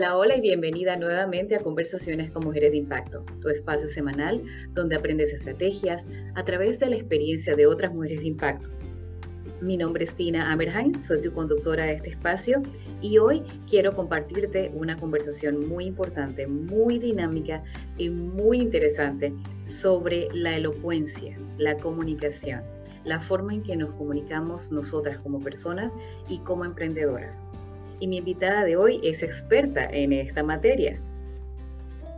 Hola, 0.00 0.16
hola 0.16 0.36
y 0.38 0.40
bienvenida 0.40 0.96
nuevamente 0.96 1.54
a 1.54 1.60
Conversaciones 1.60 2.30
con 2.30 2.42
Mujeres 2.42 2.70
de 2.70 2.78
Impacto, 2.78 3.22
tu 3.42 3.50
espacio 3.50 3.86
semanal 3.86 4.42
donde 4.70 4.96
aprendes 4.96 5.30
estrategias 5.34 6.08
a 6.34 6.42
través 6.42 6.78
de 6.78 6.88
la 6.88 6.96
experiencia 6.96 7.54
de 7.54 7.66
otras 7.66 7.92
mujeres 7.92 8.20
de 8.20 8.28
impacto. 8.28 8.70
Mi 9.60 9.76
nombre 9.76 10.04
es 10.04 10.14
Tina 10.14 10.50
Amerheim, 10.50 10.98
soy 10.98 11.20
tu 11.20 11.34
conductora 11.34 11.84
de 11.84 11.92
este 11.92 12.08
espacio 12.08 12.62
y 13.02 13.18
hoy 13.18 13.42
quiero 13.68 13.94
compartirte 13.94 14.72
una 14.74 14.96
conversación 14.96 15.68
muy 15.68 15.84
importante, 15.84 16.46
muy 16.46 16.98
dinámica 16.98 17.62
y 17.98 18.08
muy 18.08 18.56
interesante 18.56 19.34
sobre 19.66 20.28
la 20.32 20.56
elocuencia, 20.56 21.38
la 21.58 21.76
comunicación, 21.76 22.62
la 23.04 23.20
forma 23.20 23.52
en 23.52 23.62
que 23.62 23.76
nos 23.76 23.90
comunicamos 23.90 24.72
nosotras 24.72 25.18
como 25.18 25.40
personas 25.40 25.92
y 26.26 26.38
como 26.38 26.64
emprendedoras 26.64 27.42
y 28.00 28.08
mi 28.08 28.16
invitada 28.16 28.64
de 28.64 28.76
hoy 28.76 29.00
es 29.04 29.22
experta 29.22 29.84
en 29.84 30.12
esta 30.12 30.42
materia. 30.42 30.98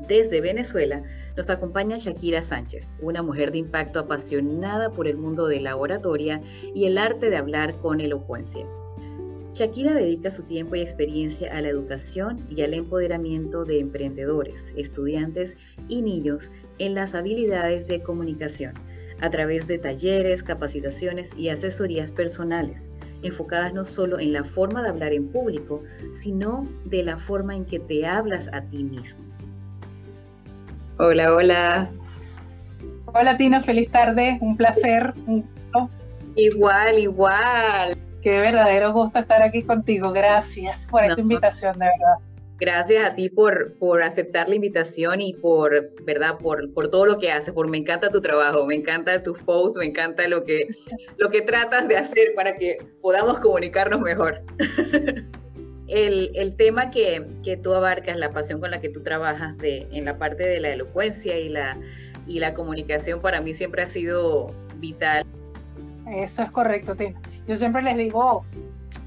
Desde 0.09 0.41
Venezuela 0.41 1.03
nos 1.37 1.51
acompaña 1.51 1.97
Shakira 1.99 2.43
Sánchez, 2.43 2.95
una 3.01 3.23
mujer 3.23 3.53
de 3.53 3.59
impacto 3.59 4.01
apasionada 4.01 4.91
por 4.91 5.07
el 5.07 5.17
mundo 5.17 5.47
de 5.47 5.61
la 5.61 5.77
oratoria 5.77 6.41
y 6.75 6.87
el 6.87 6.99
arte 6.99 7.31
de 7.31 7.37
hablar 7.37 7.77
con 7.77 8.01
elocuencia. 8.01 8.67
Shakira 9.55 9.95
dedica 9.95 10.33
su 10.33 10.45
tiempo 10.45 10.77
y 10.77 10.81
experiencia 10.81 11.55
a 11.55 11.61
la 11.61 11.69
educación 11.69 12.47
y 12.49 12.63
al 12.63 12.73
empoderamiento 12.73 13.65
de 13.65 13.81
emprendedores, 13.81 14.73
estudiantes 14.77 15.57
y 15.89 16.01
niños 16.01 16.51
en 16.79 16.95
las 16.95 17.15
habilidades 17.15 17.87
de 17.87 18.03
comunicación, 18.03 18.73
a 19.21 19.31
través 19.31 19.67
de 19.67 19.79
talleres, 19.79 20.43
capacitaciones 20.43 21.37
y 21.37 21.51
asesorías 21.51 22.13
personales 22.13 22.89
enfocadas 23.23 23.73
no 23.73 23.85
solo 23.85 24.19
en 24.19 24.33
la 24.33 24.45
forma 24.45 24.83
de 24.83 24.89
hablar 24.89 25.13
en 25.13 25.29
público, 25.29 25.83
sino 26.21 26.67
de 26.85 27.03
la 27.03 27.19
forma 27.19 27.55
en 27.55 27.65
que 27.65 27.79
te 27.79 28.07
hablas 28.07 28.49
a 28.53 28.63
ti 28.63 28.85
mismo. 28.85 29.21
Hola, 30.99 31.35
hola. 31.35 31.91
Hola 33.07 33.37
Tina, 33.37 33.61
feliz 33.61 33.91
tarde, 33.91 34.39
un 34.41 34.57
placer. 34.57 35.15
Igual, 36.35 36.99
igual. 36.99 37.97
Qué 38.23 38.39
verdadero 38.39 38.93
gusto 38.93 39.19
estar 39.19 39.43
aquí 39.43 39.63
contigo. 39.63 40.13
Gracias 40.13 40.87
por 40.91 41.05
esta 41.05 41.21
invitación, 41.21 41.79
de 41.79 41.87
verdad. 41.87 42.32
Gracias 42.63 43.11
a 43.11 43.17
ti 43.17 43.29
por, 43.29 43.75
por 43.75 44.05
aceptar 44.05 44.49
la 44.49 44.55
invitación 44.55 45.21
y 45.21 45.35
por, 45.35 45.91
¿verdad? 46.05 46.39
Por, 46.39 46.73
por 46.73 46.93
todo 46.93 47.07
lo 47.07 47.19
que 47.19 47.33
haces, 47.33 47.53
por 47.53 47.69
me 47.69 47.77
encanta 47.77 48.09
tu 48.09 48.21
trabajo, 48.21 48.65
me 48.67 48.77
encanta 48.77 49.21
tus 49.21 49.37
posts, 49.43 49.77
me 49.77 49.87
encanta 49.87 50.29
lo 50.29 50.45
que, 50.45 50.69
lo 51.17 51.29
que 51.31 51.43
tratas 51.43 51.89
de 51.89 51.97
hacer 51.97 52.35
para 52.37 52.57
que 52.57 52.79
podamos 53.01 53.41
comunicarnos 53.41 54.01
mejor. 54.01 54.43
el, 55.89 56.31
el, 56.37 56.55
tema 56.55 56.93
que, 56.93 57.27
que, 57.43 57.57
tú 57.57 57.75
abarcas, 57.75 58.17
la 58.17 58.31
pasión 58.31 58.61
con 58.61 58.71
la 58.71 58.81
que 58.81 58.91
tú 58.91 59.03
trabajas 59.03 59.59
de, 59.59 59.89
en 59.91 60.05
la 60.05 60.17
parte 60.17 60.47
de 60.47 60.61
la 60.61 60.71
elocuencia 60.71 61.37
y 61.41 61.49
la, 61.49 61.77
y 62.29 62.39
la 62.39 62.55
comunicación, 62.55 63.21
para 63.21 63.41
mí 63.41 63.55
siempre 63.55 63.83
ha 63.83 63.87
sido 63.87 64.55
vital. 64.77 65.25
Eso 66.15 66.43
es 66.43 66.51
correcto, 66.53 66.95
Tina. 66.95 67.21
Yo 67.49 67.57
siempre 67.57 67.83
les 67.83 67.97
digo, 67.97 68.47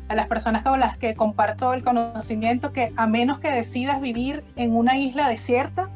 a 0.08 0.16
las 0.16 0.28
personas 0.28 0.64
con 0.64 0.80
las 0.80 0.98
que 0.98 1.16
comparto 1.16 1.73
el 1.73 1.84
conocimiento 1.84 2.72
que 2.72 2.94
a 2.95 3.08
menos 3.08 3.39
que 3.39 3.52
decidas 3.52 4.02
vivir 4.02 4.44
en 4.56 4.75
una 4.75 4.98
isla 4.98 5.28
desierta, 5.28 5.89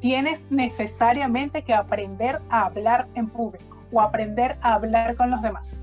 tienes 0.00 0.46
necesariamente 0.50 1.62
que 1.62 1.74
aprender 1.74 2.40
a 2.48 2.66
hablar 2.66 3.06
en 3.14 3.28
público 3.28 3.78
o 3.92 4.00
aprender 4.00 4.56
a 4.62 4.74
hablar 4.74 5.16
con 5.16 5.30
los 5.30 5.42
demás. 5.42 5.82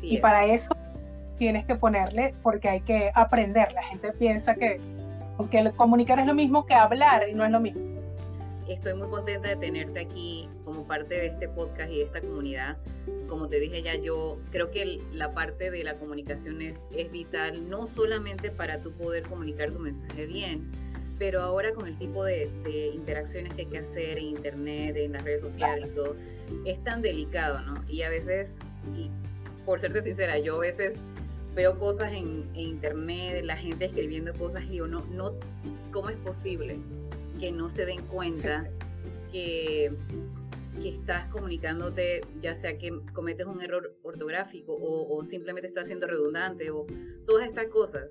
y 0.00 0.18
para 0.18 0.44
eso 0.44 0.76
tienes 1.38 1.64
que 1.64 1.74
ponerle, 1.74 2.34
porque 2.42 2.68
hay 2.68 2.80
que 2.82 3.10
aprender. 3.14 3.72
La 3.72 3.82
gente 3.82 4.12
piensa 4.12 4.54
que, 4.54 4.80
que 5.50 5.72
comunicar 5.72 6.20
es 6.20 6.26
lo 6.26 6.34
mismo 6.34 6.66
que 6.66 6.74
hablar 6.74 7.28
y 7.28 7.34
no 7.34 7.44
es 7.44 7.50
lo 7.50 7.58
mismo. 7.58 7.91
Estoy 8.68 8.94
muy 8.94 9.08
contenta 9.08 9.48
de 9.48 9.56
tenerte 9.56 10.00
aquí 10.00 10.48
como 10.64 10.86
parte 10.86 11.14
de 11.14 11.26
este 11.26 11.48
podcast 11.48 11.90
y 11.90 11.98
de 11.98 12.02
esta 12.04 12.20
comunidad. 12.20 12.76
Como 13.28 13.48
te 13.48 13.58
dije 13.58 13.82
ya, 13.82 13.96
yo 13.96 14.38
creo 14.52 14.70
que 14.70 15.00
la 15.12 15.34
parte 15.34 15.70
de 15.70 15.82
la 15.82 15.96
comunicación 15.98 16.62
es, 16.62 16.76
es 16.96 17.10
vital, 17.10 17.68
no 17.68 17.86
solamente 17.88 18.50
para 18.50 18.80
tú 18.80 18.92
poder 18.92 19.24
comunicar 19.24 19.72
tu 19.72 19.80
mensaje 19.80 20.26
bien, 20.26 20.70
pero 21.18 21.42
ahora 21.42 21.72
con 21.72 21.88
el 21.88 21.98
tipo 21.98 22.24
de, 22.24 22.50
interacciones 22.94 23.52
que 23.54 23.62
hay 23.62 23.66
que 23.66 23.78
hacer 23.78 24.18
en 24.18 24.26
internet, 24.26 24.96
en 24.96 25.12
las 25.12 25.24
redes 25.24 25.40
sociales 25.40 25.90
y 25.90 25.94
todo, 25.94 26.16
es 26.64 26.82
tan 26.84 27.02
delicado, 27.02 27.60
¿no? 27.62 27.74
Y 27.88 28.02
a 28.02 28.10
veces, 28.10 28.50
y 28.96 29.10
por 29.64 29.80
serte 29.80 30.02
sincera, 30.02 30.38
yo 30.38 30.56
a 30.56 30.60
veces 30.60 30.94
veo 31.54 31.78
cosas 31.78 32.12
en, 32.12 32.48
en 32.54 32.60
internet, 32.60 33.44
la 33.44 33.56
gente 33.56 33.86
escribiendo 33.86 34.32
cosas 34.34 34.64
y 34.64 34.68
digo, 34.68 34.86
no, 34.86 35.04
no, 35.06 35.34
¿cómo 35.90 36.10
es 36.10 36.16
posible? 36.18 36.78
Que 37.42 37.50
no 37.50 37.68
se 37.70 37.84
den 37.84 38.00
cuenta 38.06 38.70
que, 39.32 39.92
que, 40.80 40.88
estás 40.90 41.26
comunicándote, 41.26 42.20
ya 42.40 42.54
sea 42.54 42.78
que 42.78 42.92
cometes 43.12 43.46
un 43.46 43.60
error 43.60 43.96
ortográfico 44.04 44.78
o, 44.80 45.24
simplemente 45.24 45.66
estás 45.66 45.88
siendo 45.88 46.06
redundante 46.06 46.70
o 46.70 46.86
todas 47.26 47.48
estas 47.48 47.66
cosas. 47.66 48.04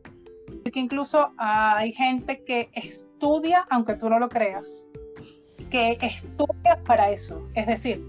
Que 0.66 0.80
incluso 0.82 1.32
hay 1.38 1.94
gente 1.94 2.44
que 2.44 2.72
estudia, 2.74 3.66
aunque 3.70 3.96
tú 3.96 4.10
no 4.10 4.20
lo 4.20 4.28
creas, 4.28 4.90
que 5.70 5.98
estudia 6.02 6.84
para 6.86 7.10
eso. 7.10 7.48
Es 7.54 7.68
decir, 7.68 8.06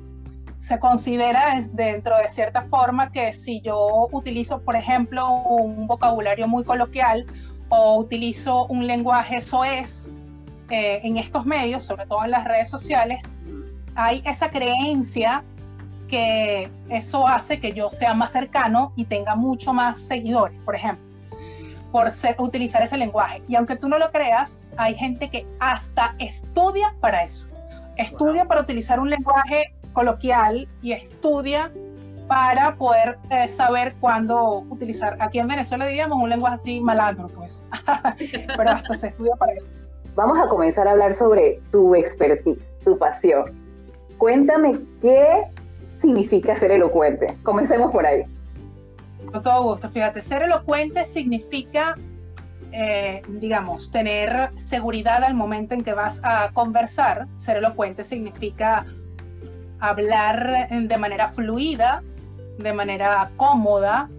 se 0.58 0.80
considera 0.80 1.54
dentro 1.70 2.16
de 2.18 2.26
cierta 2.26 2.62
forma 2.62 3.12
que 3.12 3.32
si 3.32 3.60
yo 3.60 4.08
utilizo, 4.10 4.60
por 4.62 4.74
ejemplo, 4.74 5.30
un 5.30 5.86
vocabulario 5.86 6.48
muy 6.48 6.64
coloquial 6.64 7.26
o 7.68 8.00
utilizo 8.00 8.66
un 8.66 8.88
lenguaje 8.88 9.40
soez, 9.40 10.12
eh, 10.70 11.00
en 11.02 11.16
estos 11.16 11.44
medios, 11.44 11.84
sobre 11.84 12.06
todo 12.06 12.24
en 12.24 12.30
las 12.30 12.44
redes 12.44 12.68
sociales, 12.70 13.20
hay 13.94 14.22
esa 14.24 14.50
creencia 14.50 15.42
que 16.08 16.68
eso 16.90 17.26
hace 17.26 17.60
que 17.60 17.72
yo 17.72 17.88
sea 17.88 18.14
más 18.14 18.32
cercano 18.32 18.92
y 18.96 19.06
tenga 19.06 19.34
mucho 19.34 19.72
más 19.72 19.98
seguidores, 19.98 20.58
por 20.64 20.74
ejemplo, 20.74 21.04
por 21.90 22.08
utilizar 22.38 22.82
ese 22.82 22.98
lenguaje. 22.98 23.42
Y 23.48 23.54
aunque 23.56 23.76
tú 23.76 23.88
no 23.88 23.98
lo 23.98 24.10
creas, 24.10 24.68
hay 24.76 24.94
gente 24.94 25.30
que 25.30 25.46
hasta 25.58 26.14
estudia 26.18 26.94
para 27.00 27.22
eso. 27.22 27.46
Estudia 27.96 28.46
para 28.46 28.60
utilizar 28.60 29.00
un 29.00 29.10
lenguaje 29.10 29.74
coloquial 29.92 30.68
y 30.82 30.92
estudia 30.92 31.70
para 32.28 32.76
poder 32.76 33.18
eh, 33.30 33.48
saber 33.48 33.94
cuándo 34.00 34.64
utilizar. 34.70 35.16
Aquí 35.20 35.38
en 35.38 35.48
Venezuela 35.48 35.86
diríamos 35.86 36.22
un 36.22 36.30
lenguaje 36.30 36.54
así 36.54 36.80
malandro, 36.80 37.28
pues. 37.28 37.62
Pero 38.56 38.70
hasta 38.70 38.94
se 38.94 39.08
estudia 39.08 39.34
para 39.36 39.52
eso. 39.52 39.70
Vamos 40.14 40.38
a 40.38 40.46
comenzar 40.46 40.86
a 40.86 40.90
hablar 40.90 41.14
sobre 41.14 41.60
tu 41.70 41.94
expertise, 41.94 42.62
tu 42.84 42.98
pasión. 42.98 43.44
Cuéntame 44.18 44.78
qué 45.00 45.44
significa 45.98 46.54
ser 46.56 46.70
elocuente. 46.70 47.34
Comencemos 47.42 47.90
por 47.90 48.04
ahí. 48.04 48.24
Con 49.32 49.42
todo 49.42 49.62
gusto, 49.62 49.88
fíjate, 49.88 50.20
ser 50.20 50.42
elocuente 50.42 51.06
significa, 51.06 51.96
eh, 52.72 53.22
digamos, 53.26 53.90
tener 53.90 54.50
seguridad 54.56 55.24
al 55.24 55.34
momento 55.34 55.72
en 55.74 55.82
que 55.82 55.94
vas 55.94 56.20
a 56.22 56.50
conversar. 56.52 57.26
Ser 57.38 57.56
elocuente 57.56 58.04
significa 58.04 58.84
hablar 59.80 60.68
de 60.70 60.98
manera 60.98 61.28
fluida, 61.28 62.02
de 62.58 62.72
manera 62.74 63.30
cómoda 63.36 64.10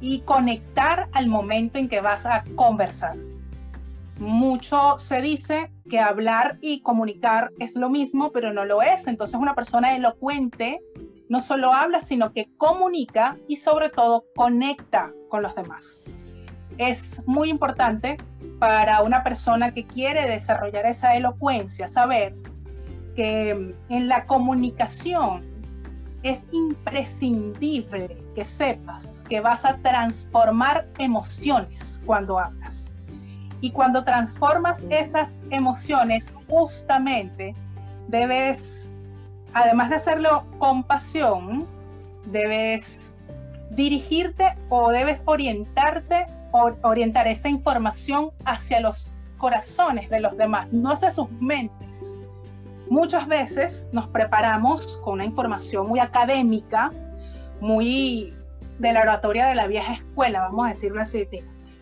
y 0.00 0.22
conectar 0.22 1.08
al 1.12 1.28
momento 1.28 1.78
en 1.78 1.88
que 1.88 2.00
vas 2.00 2.26
a 2.26 2.42
conversar 2.56 3.14
mucho 4.20 4.98
se 4.98 5.22
dice 5.22 5.72
que 5.88 5.98
hablar 5.98 6.58
y 6.60 6.82
comunicar 6.82 7.50
es 7.58 7.74
lo 7.74 7.88
mismo, 7.88 8.30
pero 8.32 8.52
no 8.52 8.64
lo 8.64 8.82
es. 8.82 9.06
Entonces 9.06 9.40
una 9.40 9.54
persona 9.54 9.96
elocuente 9.96 10.80
no 11.28 11.40
solo 11.40 11.72
habla, 11.72 12.00
sino 12.00 12.32
que 12.32 12.50
comunica 12.56 13.38
y 13.48 13.56
sobre 13.56 13.88
todo 13.88 14.24
conecta 14.36 15.12
con 15.28 15.42
los 15.42 15.54
demás. 15.54 16.02
Es 16.76 17.22
muy 17.26 17.50
importante 17.50 18.18
para 18.58 19.02
una 19.02 19.22
persona 19.22 19.72
que 19.72 19.86
quiere 19.86 20.28
desarrollar 20.28 20.86
esa 20.86 21.16
elocuencia 21.16 21.88
saber 21.88 22.34
que 23.16 23.74
en 23.88 24.08
la 24.08 24.26
comunicación 24.26 25.48
es 26.22 26.46
imprescindible 26.52 28.18
que 28.34 28.44
sepas 28.44 29.24
que 29.28 29.40
vas 29.40 29.64
a 29.64 29.78
transformar 29.78 30.88
emociones 30.98 32.02
cuando 32.04 32.38
hablas 32.38 32.89
y 33.60 33.72
cuando 33.72 34.04
transformas 34.04 34.86
esas 34.88 35.40
emociones, 35.50 36.34
justamente 36.48 37.54
debes, 38.08 38.90
además 39.52 39.90
de 39.90 39.96
hacerlo 39.96 40.44
con 40.58 40.82
pasión, 40.82 41.66
debes 42.26 43.14
dirigirte 43.70 44.54
o 44.68 44.90
debes 44.90 45.22
orientarte, 45.24 46.26
o 46.52 46.72
orientar 46.82 47.28
esa 47.28 47.48
información 47.48 48.30
hacia 48.44 48.80
los 48.80 49.08
corazones 49.38 50.10
de 50.10 50.20
los 50.20 50.36
demás, 50.36 50.72
no 50.72 50.90
hacia 50.90 51.10
sus 51.10 51.30
mentes. 51.40 52.20
Muchas 52.88 53.28
veces 53.28 53.88
nos 53.92 54.08
preparamos 54.08 54.96
con 55.04 55.14
una 55.14 55.24
información 55.24 55.86
muy 55.86 56.00
académica, 56.00 56.90
muy 57.60 58.34
de 58.80 58.92
la 58.92 59.02
oratoria 59.02 59.46
de 59.46 59.54
la 59.54 59.68
vieja 59.68 59.92
escuela, 59.92 60.40
vamos 60.40 60.66
a 60.66 60.68
decirlo 60.70 61.00
así, 61.00 61.28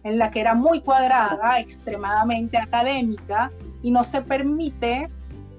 en 0.04 0.18
la 0.18 0.30
que 0.30 0.40
era 0.40 0.54
muy 0.54 0.80
cuadrada, 0.80 1.60
extremadamente 1.60 2.58
académica, 2.58 3.50
y 3.82 3.90
no 3.90 4.04
se 4.04 4.22
permite 4.22 5.08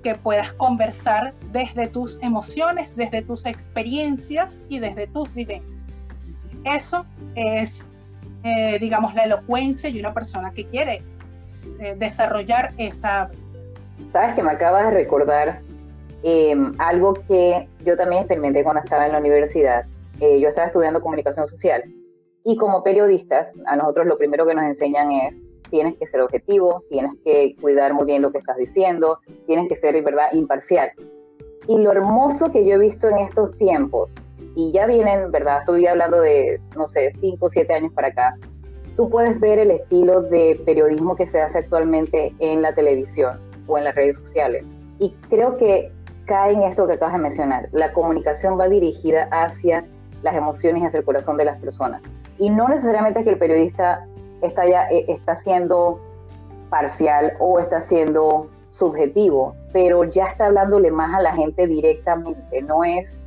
que 0.03 0.15
puedas 0.15 0.53
conversar 0.53 1.33
desde 1.51 1.87
tus 1.87 2.21
emociones, 2.21 2.95
desde 2.95 3.21
tus 3.21 3.45
experiencias 3.45 4.63
y 4.69 4.79
desde 4.79 5.07
tus 5.07 5.33
vivencias. 5.33 6.07
Eso 6.63 7.05
es, 7.35 7.89
eh, 8.43 8.77
digamos, 8.79 9.13
la 9.13 9.23
elocuencia 9.23 9.89
y 9.89 9.99
una 9.99 10.13
persona 10.13 10.51
que 10.51 10.65
quiere 10.65 11.03
eh, 11.81 11.95
desarrollar 11.97 12.73
esa... 12.77 13.29
Sabes 14.13 14.35
que 14.35 14.43
me 14.43 14.51
acabas 14.51 14.85
de 14.85 14.91
recordar 14.91 15.61
em, 16.23 16.73
algo 16.77 17.13
que 17.13 17.67
yo 17.83 17.97
también 17.97 18.21
experimenté 18.21 18.63
cuando 18.63 18.81
estaba 18.81 19.05
en 19.05 19.11
la 19.11 19.19
universidad. 19.19 19.85
Eh, 20.21 20.39
yo 20.39 20.49
estaba 20.49 20.67
estudiando 20.67 21.01
comunicación 21.01 21.45
social 21.47 21.83
y 22.43 22.55
como 22.57 22.83
periodistas, 22.83 23.51
a 23.65 23.75
nosotros 23.75 24.07
lo 24.07 24.17
primero 24.17 24.45
que 24.45 24.53
nos 24.53 24.63
enseñan 24.63 25.11
es 25.11 25.35
tienes 25.69 25.95
que 25.97 26.05
ser 26.05 26.21
objetivo, 26.21 26.83
tienes 26.89 27.13
que 27.23 27.55
cuidar 27.61 27.93
muy 27.93 28.05
bien 28.05 28.21
lo 28.21 28.31
que 28.31 28.39
estás 28.39 28.57
diciendo, 28.57 29.19
tienes 29.45 29.69
que 29.69 29.75
ser, 29.75 30.01
¿verdad?, 30.03 30.27
imparcial. 30.33 30.91
Y 31.67 31.77
lo 31.77 31.91
hermoso 31.91 32.51
que 32.51 32.65
yo 32.65 32.75
he 32.75 32.79
visto 32.79 33.07
en 33.07 33.19
estos 33.19 33.55
tiempos, 33.57 34.15
y 34.55 34.71
ya 34.71 34.87
vienen, 34.87 35.31
¿verdad?, 35.31 35.59
estoy 35.59 35.85
hablando 35.85 36.21
de, 36.21 36.59
no 36.75 36.85
sé, 36.85 37.11
5 37.21 37.45
o 37.45 37.47
7 37.49 37.73
años 37.73 37.93
para 37.93 38.07
acá, 38.07 38.35
tú 38.95 39.09
puedes 39.09 39.39
ver 39.39 39.59
el 39.59 39.71
estilo 39.71 40.21
de 40.23 40.59
periodismo 40.65 41.15
que 41.15 41.25
se 41.25 41.39
hace 41.39 41.59
actualmente 41.59 42.33
en 42.39 42.61
la 42.61 42.73
televisión 42.73 43.39
o 43.67 43.77
en 43.77 43.83
las 43.83 43.95
redes 43.95 44.15
sociales. 44.15 44.65
Y 44.97 45.13
creo 45.29 45.55
que 45.55 45.91
cae 46.25 46.53
en 46.53 46.63
esto 46.63 46.85
que 46.85 46.93
acabas 46.93 47.15
de 47.15 47.21
mencionar. 47.21 47.69
La 47.71 47.93
comunicación 47.93 48.59
va 48.59 48.67
dirigida 48.67 49.29
hacia 49.31 49.85
las 50.21 50.35
emociones 50.35 50.83
y 50.83 50.85
hacia 50.85 50.99
el 50.99 51.05
corazón 51.05 51.37
de 51.37 51.45
las 51.45 51.59
personas. 51.61 52.01
Y 52.39 52.49
no 52.49 52.67
necesariamente 52.67 53.23
que 53.23 53.29
el 53.31 53.37
periodista 53.37 54.07
está, 54.41 54.65
ya, 54.67 54.87
eh, 54.89 55.05
está 55.07 55.35
siendo 55.35 55.99
parcial 56.69 57.33
o 57.39 57.59
está 57.59 57.81
siendo 57.81 58.49
subjetivo, 58.71 59.55
pero 59.73 60.03
ya 60.05 60.25
está 60.25 60.47
hablándole 60.47 60.91
más 60.91 61.13
a 61.13 61.21
la 61.21 61.33
gente 61.33 61.67
directamente, 61.67 62.61
no 62.61 62.83
es 62.83 63.17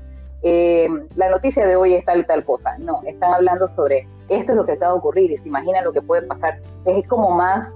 eh, 0.42 0.88
la 1.14 1.30
noticia 1.30 1.66
de 1.66 1.76
hoy 1.76 1.94
es 1.94 2.04
tal 2.04 2.20
y 2.20 2.24
tal 2.24 2.44
cosa, 2.44 2.76
no, 2.78 3.00
están 3.04 3.34
hablando 3.34 3.66
sobre 3.66 4.08
esto 4.28 4.52
es 4.52 4.56
lo 4.56 4.64
que 4.64 4.72
está 4.72 4.88
a 4.88 4.94
ocurrir 4.94 5.30
y 5.30 5.36
se 5.36 5.48
imagina 5.48 5.82
lo 5.82 5.92
que 5.92 6.00
puede 6.00 6.22
pasar, 6.22 6.58
es 6.84 7.06
como 7.08 7.30
más 7.30 7.74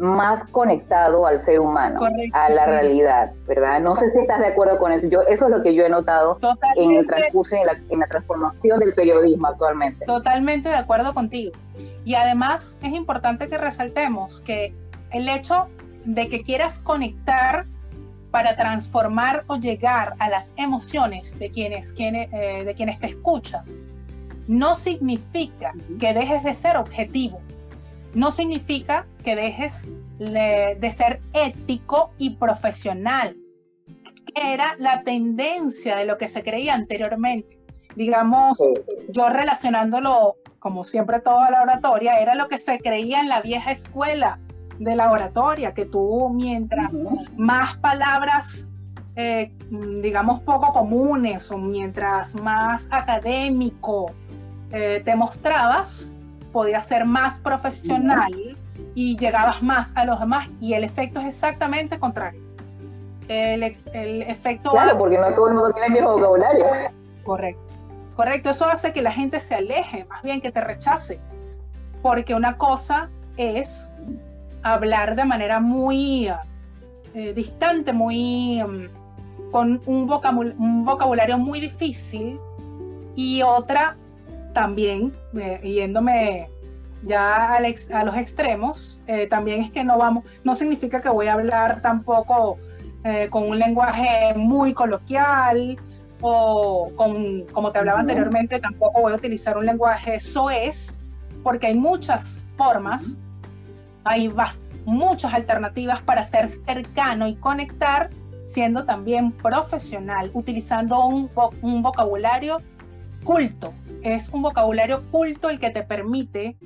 más 0.00 0.48
conectado 0.50 1.26
al 1.26 1.38
ser 1.40 1.60
humano, 1.60 2.00
a 2.32 2.48
la 2.48 2.64
realidad, 2.64 3.32
¿verdad? 3.46 3.80
No 3.80 3.94
sé 3.94 4.10
si 4.12 4.18
estás 4.18 4.40
de 4.40 4.46
acuerdo 4.46 4.78
con 4.78 4.92
eso. 4.92 5.06
Yo, 5.06 5.20
eso 5.22 5.44
es 5.44 5.50
lo 5.50 5.60
que 5.60 5.74
yo 5.74 5.84
he 5.84 5.90
notado 5.90 6.38
en 6.76 6.94
el 6.94 7.06
transcurso, 7.06 7.54
en 7.54 7.66
la, 7.66 7.76
en 7.90 8.00
la 8.00 8.06
transformación 8.06 8.78
del 8.78 8.94
periodismo 8.94 9.48
actualmente. 9.48 10.06
Totalmente 10.06 10.70
de 10.70 10.76
acuerdo 10.76 11.12
contigo. 11.12 11.52
Y 12.06 12.14
además 12.14 12.78
es 12.82 12.92
importante 12.94 13.48
que 13.48 13.58
resaltemos 13.58 14.40
que 14.40 14.74
el 15.10 15.28
hecho 15.28 15.68
de 16.06 16.30
que 16.30 16.42
quieras 16.42 16.78
conectar 16.78 17.66
para 18.30 18.56
transformar 18.56 19.44
o 19.48 19.56
llegar 19.56 20.14
a 20.18 20.30
las 20.30 20.52
emociones 20.56 21.38
de 21.38 21.50
quienes, 21.50 21.92
quienes, 21.92 22.32
eh, 22.32 22.64
de 22.64 22.74
quienes 22.74 22.98
te 23.00 23.08
escuchan, 23.08 23.64
no 24.46 24.76
significa 24.76 25.74
que 25.98 26.14
dejes 26.14 26.42
de 26.42 26.54
ser 26.54 26.76
objetivo, 26.76 27.40
no 28.14 28.30
significa 28.32 29.06
que 29.24 29.36
dejes 29.36 29.88
de 30.18 30.92
ser 30.94 31.20
ético 31.32 32.10
y 32.18 32.30
profesional, 32.30 33.36
que 34.26 34.52
era 34.52 34.76
la 34.78 35.02
tendencia 35.02 35.96
de 35.96 36.04
lo 36.04 36.18
que 36.18 36.28
se 36.28 36.42
creía 36.42 36.74
anteriormente. 36.74 37.58
Digamos, 37.96 38.58
yo 39.08 39.28
relacionándolo 39.28 40.36
como 40.60 40.84
siempre 40.84 41.20
toda 41.20 41.50
la 41.50 41.62
oratoria, 41.62 42.20
era 42.20 42.34
lo 42.34 42.46
que 42.46 42.58
se 42.58 42.78
creía 42.78 43.20
en 43.20 43.28
la 43.28 43.40
vieja 43.40 43.72
escuela 43.72 44.38
de 44.78 44.94
la 44.94 45.10
oratoria, 45.10 45.74
que 45.74 45.86
tú 45.86 46.28
mientras 46.30 46.94
más 47.36 47.76
palabras, 47.78 48.70
eh, 49.16 49.52
digamos, 50.02 50.40
poco 50.42 50.72
comunes 50.72 51.50
o 51.50 51.58
mientras 51.58 52.34
más 52.34 52.88
académico 52.90 54.12
eh, 54.70 55.02
te 55.04 55.16
mostrabas, 55.16 56.14
podías 56.52 56.86
ser 56.86 57.04
más 57.04 57.38
profesional 57.38 58.56
y 58.94 59.16
llegabas 59.16 59.62
más 59.62 59.92
a 59.94 60.04
los 60.04 60.18
demás 60.18 60.48
y 60.60 60.74
el 60.74 60.84
efecto 60.84 61.20
es 61.20 61.26
exactamente 61.26 61.98
contrario. 61.98 62.40
El, 63.28 63.62
el 63.62 64.22
efecto... 64.22 64.72
Claro, 64.72 64.98
porque 64.98 65.16
no 65.16 65.30
todo 65.30 65.48
el 65.48 65.54
mundo 65.54 65.72
tiene 65.72 65.86
el 65.86 65.92
mismo 65.92 66.12
vocabulario. 66.14 66.66
Correcto. 67.22 67.62
Correcto, 68.16 68.50
eso 68.50 68.66
hace 68.66 68.92
que 68.92 69.00
la 69.00 69.12
gente 69.12 69.40
se 69.40 69.54
aleje, 69.54 70.04
más 70.04 70.22
bien 70.22 70.42
que 70.42 70.52
te 70.52 70.60
rechace, 70.60 71.20
porque 72.02 72.34
una 72.34 72.58
cosa 72.58 73.08
es 73.38 73.92
hablar 74.62 75.16
de 75.16 75.24
manera 75.24 75.58
muy 75.58 76.30
eh, 77.14 77.32
distante, 77.32 77.92
muy 77.92 78.62
mm, 78.62 79.50
con 79.50 79.80
un, 79.86 80.06
vocabulario, 80.84 81.38
muy 81.38 81.60
difícil 81.60 82.38
y 83.16 83.42
otra 83.42 83.96
también, 84.52 85.12
eh, 85.34 85.60
yéndome 85.62 86.48
ya 87.02 87.56
a 87.56 88.04
los 88.04 88.16
extremos, 88.16 89.00
eh, 89.06 89.26
también 89.26 89.62
es 89.62 89.70
que 89.70 89.82
no 89.84 89.96
vamos, 89.96 90.24
no 90.44 90.54
significa 90.54 91.00
que 91.00 91.08
voy 91.08 91.28
a 91.28 91.34
hablar 91.34 91.80
tampoco 91.80 92.58
con 93.30 93.48
un 93.48 93.58
lenguaje 93.58 94.34
muy 94.36 94.74
coloquial, 94.74 95.78
o 96.20 96.90
con, 96.96 97.44
como 97.52 97.72
te 97.72 97.78
hablaba 97.78 98.00
anteriormente, 98.00 98.60
tampoco 98.60 99.00
voy 99.00 99.12
a 99.12 99.16
utilizar 99.16 99.56
un 99.56 99.66
lenguaje 99.66 100.20
soez, 100.20 101.02
porque 101.42 101.68
hay 101.68 101.74
muchas 101.74 102.44
formas, 102.56 103.18
hay 104.04 104.32
muchas 104.84 105.32
alternativas 105.32 106.02
para 106.02 106.22
ser 106.24 106.48
cercano 106.48 107.26
y 107.26 107.36
conectar, 107.36 108.10
siendo 108.44 108.84
también 108.84 109.32
profesional, 109.32 110.30
utilizando 110.34 111.06
un, 111.06 111.30
un 111.62 111.82
vocabulario 111.82 112.60
culto. 113.24 113.72
Es 114.02 114.28
un 114.30 114.42
vocabulario 114.42 115.02
culto 115.10 115.50
el 115.50 115.60
que 115.60 115.70
te 115.70 115.82
permite 115.82 116.56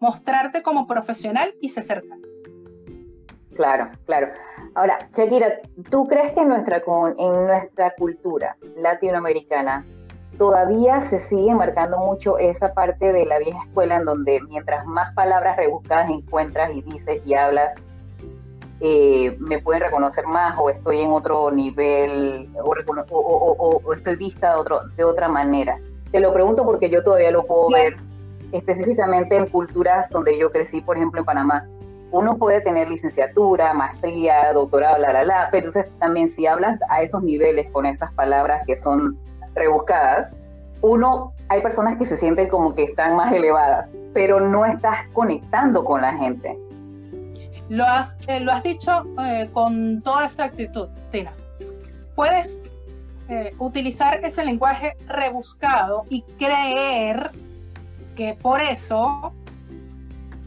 mostrarte 0.00 0.62
como 0.62 0.86
profesional 0.86 1.54
y 1.60 1.70
ser 1.70 1.84
cercano. 1.84 2.22
Claro, 3.54 3.88
claro. 4.04 4.28
Ahora, 4.74 4.98
Shakira, 5.16 5.60
¿tú 5.90 6.06
crees 6.06 6.32
que 6.32 6.40
en 6.40 6.48
nuestra, 6.48 6.82
en 7.16 7.46
nuestra 7.46 7.94
cultura 7.96 8.56
latinoamericana 8.76 9.84
todavía 10.36 11.00
se 11.00 11.18
sigue 11.18 11.54
marcando 11.54 11.98
mucho 11.98 12.36
esa 12.38 12.74
parte 12.74 13.12
de 13.12 13.24
la 13.24 13.38
vieja 13.38 13.58
escuela 13.66 13.96
en 13.96 14.04
donde 14.04 14.40
mientras 14.42 14.84
más 14.84 15.14
palabras 15.14 15.56
rebuscadas 15.56 16.10
encuentras 16.10 16.70
y 16.74 16.82
dices 16.82 17.22
y 17.24 17.34
hablas, 17.34 17.72
eh, 18.80 19.34
me 19.40 19.58
pueden 19.62 19.80
reconocer 19.80 20.26
más 20.26 20.58
o 20.58 20.68
estoy 20.68 21.00
en 21.00 21.10
otro 21.10 21.50
nivel 21.50 22.50
o, 22.62 23.94
estoy 23.94 24.16
vista 24.16 24.52
de, 24.52 24.60
otro, 24.60 24.80
de 24.96 25.04
otra 25.04 25.28
manera? 25.28 25.78
Te 26.10 26.20
lo 26.20 26.32
pregunto 26.32 26.64
porque 26.64 26.88
yo 26.88 27.02
todavía 27.02 27.30
lo 27.30 27.44
puedo 27.46 27.68
ver 27.68 27.96
específicamente 28.52 29.36
en 29.36 29.46
culturas 29.46 30.08
donde 30.10 30.38
yo 30.38 30.50
crecí, 30.50 30.80
por 30.80 30.96
ejemplo, 30.96 31.20
en 31.20 31.26
Panamá 31.26 31.66
uno 32.12 32.36
puede 32.38 32.60
tener 32.60 32.88
licenciatura, 32.88 33.74
maestría, 33.74 34.52
doctorado, 34.52 34.98
la, 34.98 35.12
la, 35.12 35.24
la, 35.24 35.48
pero 35.50 35.66
entonces 35.66 35.92
también 35.98 36.28
si 36.28 36.46
hablas 36.46 36.80
a 36.88 37.02
esos 37.02 37.22
niveles 37.22 37.70
con 37.72 37.84
estas 37.86 38.12
palabras 38.14 38.62
que 38.66 38.76
son 38.76 39.18
rebuscadas, 39.54 40.32
uno, 40.82 41.32
hay 41.48 41.60
personas 41.60 41.98
que 41.98 42.06
se 42.06 42.16
sienten 42.16 42.48
como 42.48 42.74
que 42.74 42.84
están 42.84 43.16
más 43.16 43.32
elevadas, 43.32 43.88
pero 44.14 44.40
no 44.40 44.64
estás 44.64 45.08
conectando 45.12 45.84
con 45.84 46.00
la 46.00 46.12
gente. 46.14 46.56
Lo 47.68 47.84
has, 47.84 48.16
eh, 48.28 48.40
lo 48.40 48.52
has 48.52 48.62
dicho 48.62 49.04
eh, 49.24 49.50
con 49.52 50.00
toda 50.02 50.26
esa 50.26 50.44
actitud, 50.44 50.88
Tina. 51.10 51.32
Puedes 52.14 52.60
eh, 53.28 53.54
utilizar 53.58 54.24
ese 54.24 54.44
lenguaje 54.44 54.96
rebuscado 55.08 56.04
y 56.08 56.22
creer 56.38 57.30
que 58.14 58.34
por 58.34 58.60
eso 58.60 59.32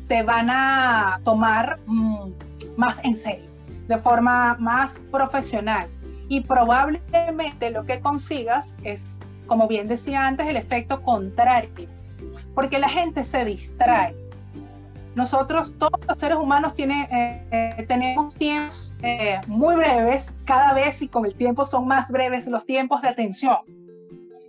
te 0.07 0.23
van 0.23 0.49
a 0.49 1.19
tomar 1.23 1.79
mm, 1.85 2.31
más 2.77 2.99
en 3.03 3.15
serio, 3.15 3.49
de 3.87 3.97
forma 3.97 4.55
más 4.59 4.99
profesional. 5.11 5.87
Y 6.27 6.41
probablemente 6.41 7.69
lo 7.69 7.85
que 7.85 7.99
consigas 7.99 8.77
es, 8.83 9.19
como 9.45 9.67
bien 9.67 9.87
decía 9.87 10.25
antes, 10.27 10.47
el 10.47 10.57
efecto 10.57 11.01
contrario, 11.03 11.69
porque 12.55 12.79
la 12.79 12.89
gente 12.89 13.23
se 13.23 13.45
distrae. 13.45 14.15
Nosotros, 15.19 15.75
todos 15.77 15.99
los 16.07 16.15
seres 16.15 16.37
humanos, 16.37 16.73
tiene, 16.75 17.09
eh, 17.51 17.83
tenemos 17.89 18.33
tiempos 18.35 18.93
eh, 19.01 19.41
muy 19.47 19.75
breves, 19.75 20.37
cada 20.45 20.71
vez 20.73 21.01
y 21.01 21.09
con 21.09 21.25
el 21.25 21.35
tiempo 21.35 21.65
son 21.65 21.85
más 21.85 22.09
breves 22.09 22.47
los 22.47 22.65
tiempos 22.65 23.01
de 23.01 23.09
atención. 23.09 23.57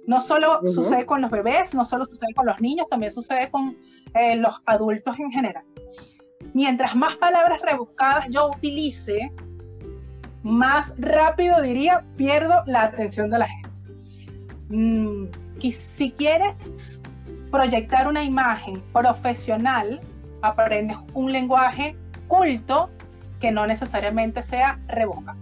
No 0.06 0.20
solo 0.20 0.60
sucede 0.68 1.06
con 1.06 1.22
los 1.22 1.28
bebés, 1.32 1.74
no 1.74 1.84
solo 1.84 2.04
sucede 2.04 2.32
con 2.34 2.46
los 2.46 2.60
niños, 2.60 2.88
también 2.88 3.10
sucede 3.10 3.50
con 3.50 3.76
eh, 4.14 4.36
los 4.36 4.62
adultos 4.64 5.18
en 5.18 5.32
general. 5.32 5.64
Mientras 6.54 6.94
más 6.94 7.16
palabras 7.16 7.60
rebuscadas 7.62 8.26
yo 8.30 8.50
utilice, 8.50 9.32
más 10.44 10.94
rápido 10.98 11.60
diría, 11.60 12.04
pierdo 12.16 12.62
la 12.66 12.82
atención 12.84 13.28
de 13.28 13.38
la 13.40 13.48
gente. 13.48 13.70
Mm, 14.68 15.24
si 15.72 16.12
quieres 16.12 17.02
proyectar 17.50 18.06
una 18.06 18.22
imagen 18.22 18.80
profesional, 18.92 20.00
aprendes 20.42 20.96
un 21.14 21.32
lenguaje 21.32 21.96
culto 22.28 22.90
que 23.40 23.50
no 23.50 23.66
necesariamente 23.66 24.42
sea 24.42 24.78
revoca. 24.86 25.36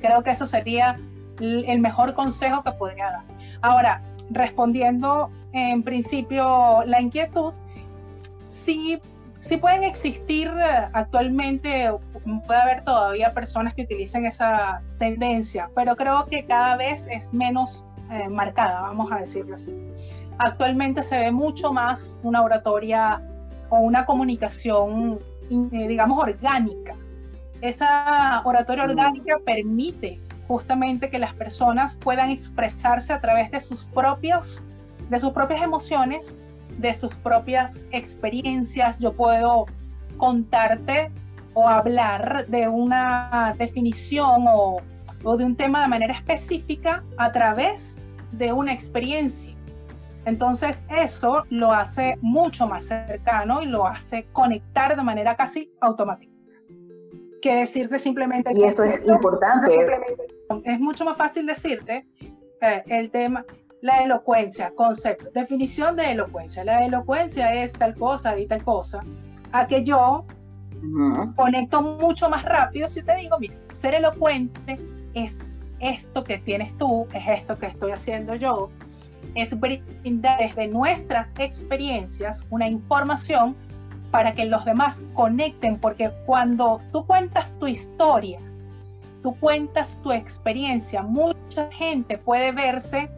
Creo 0.00 0.22
que 0.22 0.30
eso 0.30 0.46
sería 0.46 0.98
el 1.40 1.78
mejor 1.80 2.14
consejo 2.14 2.62
que 2.62 2.72
podría 2.72 3.10
dar. 3.10 3.22
Ahora, 3.60 4.02
respondiendo 4.30 5.30
en 5.52 5.82
principio 5.82 6.82
la 6.84 7.00
inquietud, 7.00 7.52
sí, 8.46 9.00
sí 9.40 9.56
pueden 9.56 9.84
existir 9.84 10.48
eh, 10.48 10.88
actualmente, 10.92 11.90
puede 12.46 12.60
haber 12.60 12.84
todavía 12.84 13.32
personas 13.32 13.74
que 13.74 13.82
utilicen 13.82 14.26
esa 14.26 14.82
tendencia, 14.98 15.70
pero 15.74 15.96
creo 15.96 16.26
que 16.26 16.46
cada 16.46 16.76
vez 16.76 17.06
es 17.10 17.32
menos 17.32 17.84
eh, 18.10 18.28
marcada, 18.28 18.80
vamos 18.82 19.10
a 19.12 19.16
decirlo 19.16 19.54
así. 19.54 19.74
Actualmente 20.38 21.02
se 21.02 21.18
ve 21.18 21.30
mucho 21.30 21.72
más 21.72 22.18
una 22.22 22.42
oratoria 22.42 23.22
o 23.72 23.78
una 23.78 24.04
comunicación, 24.04 25.18
eh, 25.50 25.88
digamos, 25.88 26.22
orgánica. 26.22 26.94
Esa 27.62 28.42
oratoria 28.44 28.84
orgánica 28.84 29.36
permite 29.46 30.20
justamente 30.46 31.08
que 31.08 31.18
las 31.18 31.32
personas 31.32 31.94
puedan 31.94 32.28
expresarse 32.28 33.14
a 33.14 33.20
través 33.22 33.50
de 33.50 33.62
sus 33.62 33.86
propios, 33.86 34.62
de 35.08 35.18
sus 35.18 35.32
propias 35.32 35.62
emociones, 35.62 36.38
de 36.76 36.92
sus 36.92 37.14
propias 37.14 37.88
experiencias. 37.92 38.98
Yo 38.98 39.14
puedo 39.14 39.64
contarte 40.18 41.10
o 41.54 41.66
hablar 41.66 42.46
de 42.48 42.68
una 42.68 43.54
definición 43.56 44.44
o, 44.48 44.82
o 45.24 45.36
de 45.38 45.44
un 45.44 45.56
tema 45.56 45.80
de 45.80 45.88
manera 45.88 46.12
específica 46.12 47.04
a 47.16 47.32
través 47.32 47.98
de 48.32 48.52
una 48.52 48.74
experiencia. 48.74 49.54
Entonces 50.24 50.86
eso 50.88 51.44
lo 51.50 51.72
hace 51.72 52.16
mucho 52.20 52.68
más 52.68 52.84
cercano 52.84 53.62
y 53.62 53.66
lo 53.66 53.86
hace 53.86 54.26
conectar 54.32 54.96
de 54.96 55.02
manera 55.02 55.36
casi 55.36 55.72
automática. 55.80 56.32
Que 57.40 57.56
decirte 57.56 57.98
simplemente... 57.98 58.52
Y 58.54 58.62
eso 58.62 58.84
es 58.84 59.04
importante. 59.06 59.76
Es 60.64 60.78
mucho 60.78 61.04
más 61.04 61.16
fácil 61.16 61.46
decirte 61.46 62.06
eh, 62.60 62.82
el 62.86 63.10
tema, 63.10 63.44
la 63.80 64.04
elocuencia, 64.04 64.72
concepto, 64.76 65.30
definición 65.32 65.96
de 65.96 66.12
elocuencia. 66.12 66.64
La 66.64 66.84
elocuencia 66.84 67.52
es 67.62 67.72
tal 67.72 67.96
cosa 67.96 68.38
y 68.38 68.46
tal 68.46 68.62
cosa. 68.62 69.02
A 69.50 69.66
que 69.66 69.82
yo 69.82 70.24
conecto 71.36 71.82
mucho 71.82 72.28
más 72.28 72.44
rápido 72.44 72.88
si 72.88 73.02
te 73.02 73.14
digo, 73.16 73.38
mira, 73.38 73.54
ser 73.72 73.94
elocuente 73.94 74.78
es 75.14 75.62
esto 75.78 76.24
que 76.24 76.38
tienes 76.38 76.76
tú, 76.76 77.06
es 77.12 77.40
esto 77.40 77.58
que 77.58 77.66
estoy 77.66 77.92
haciendo 77.92 78.34
yo, 78.34 78.70
es 79.34 79.58
brindar 79.58 80.38
desde 80.38 80.68
nuestras 80.68 81.34
experiencias 81.38 82.44
una 82.50 82.68
información 82.68 83.56
para 84.10 84.34
que 84.34 84.44
los 84.44 84.64
demás 84.64 85.02
conecten, 85.14 85.78
porque 85.78 86.10
cuando 86.26 86.80
tú 86.92 87.06
cuentas 87.06 87.58
tu 87.58 87.66
historia, 87.66 88.38
tú 89.22 89.34
cuentas 89.38 90.00
tu 90.02 90.12
experiencia, 90.12 91.02
mucha 91.02 91.70
gente 91.72 92.18
puede 92.18 92.52
verse 92.52 93.08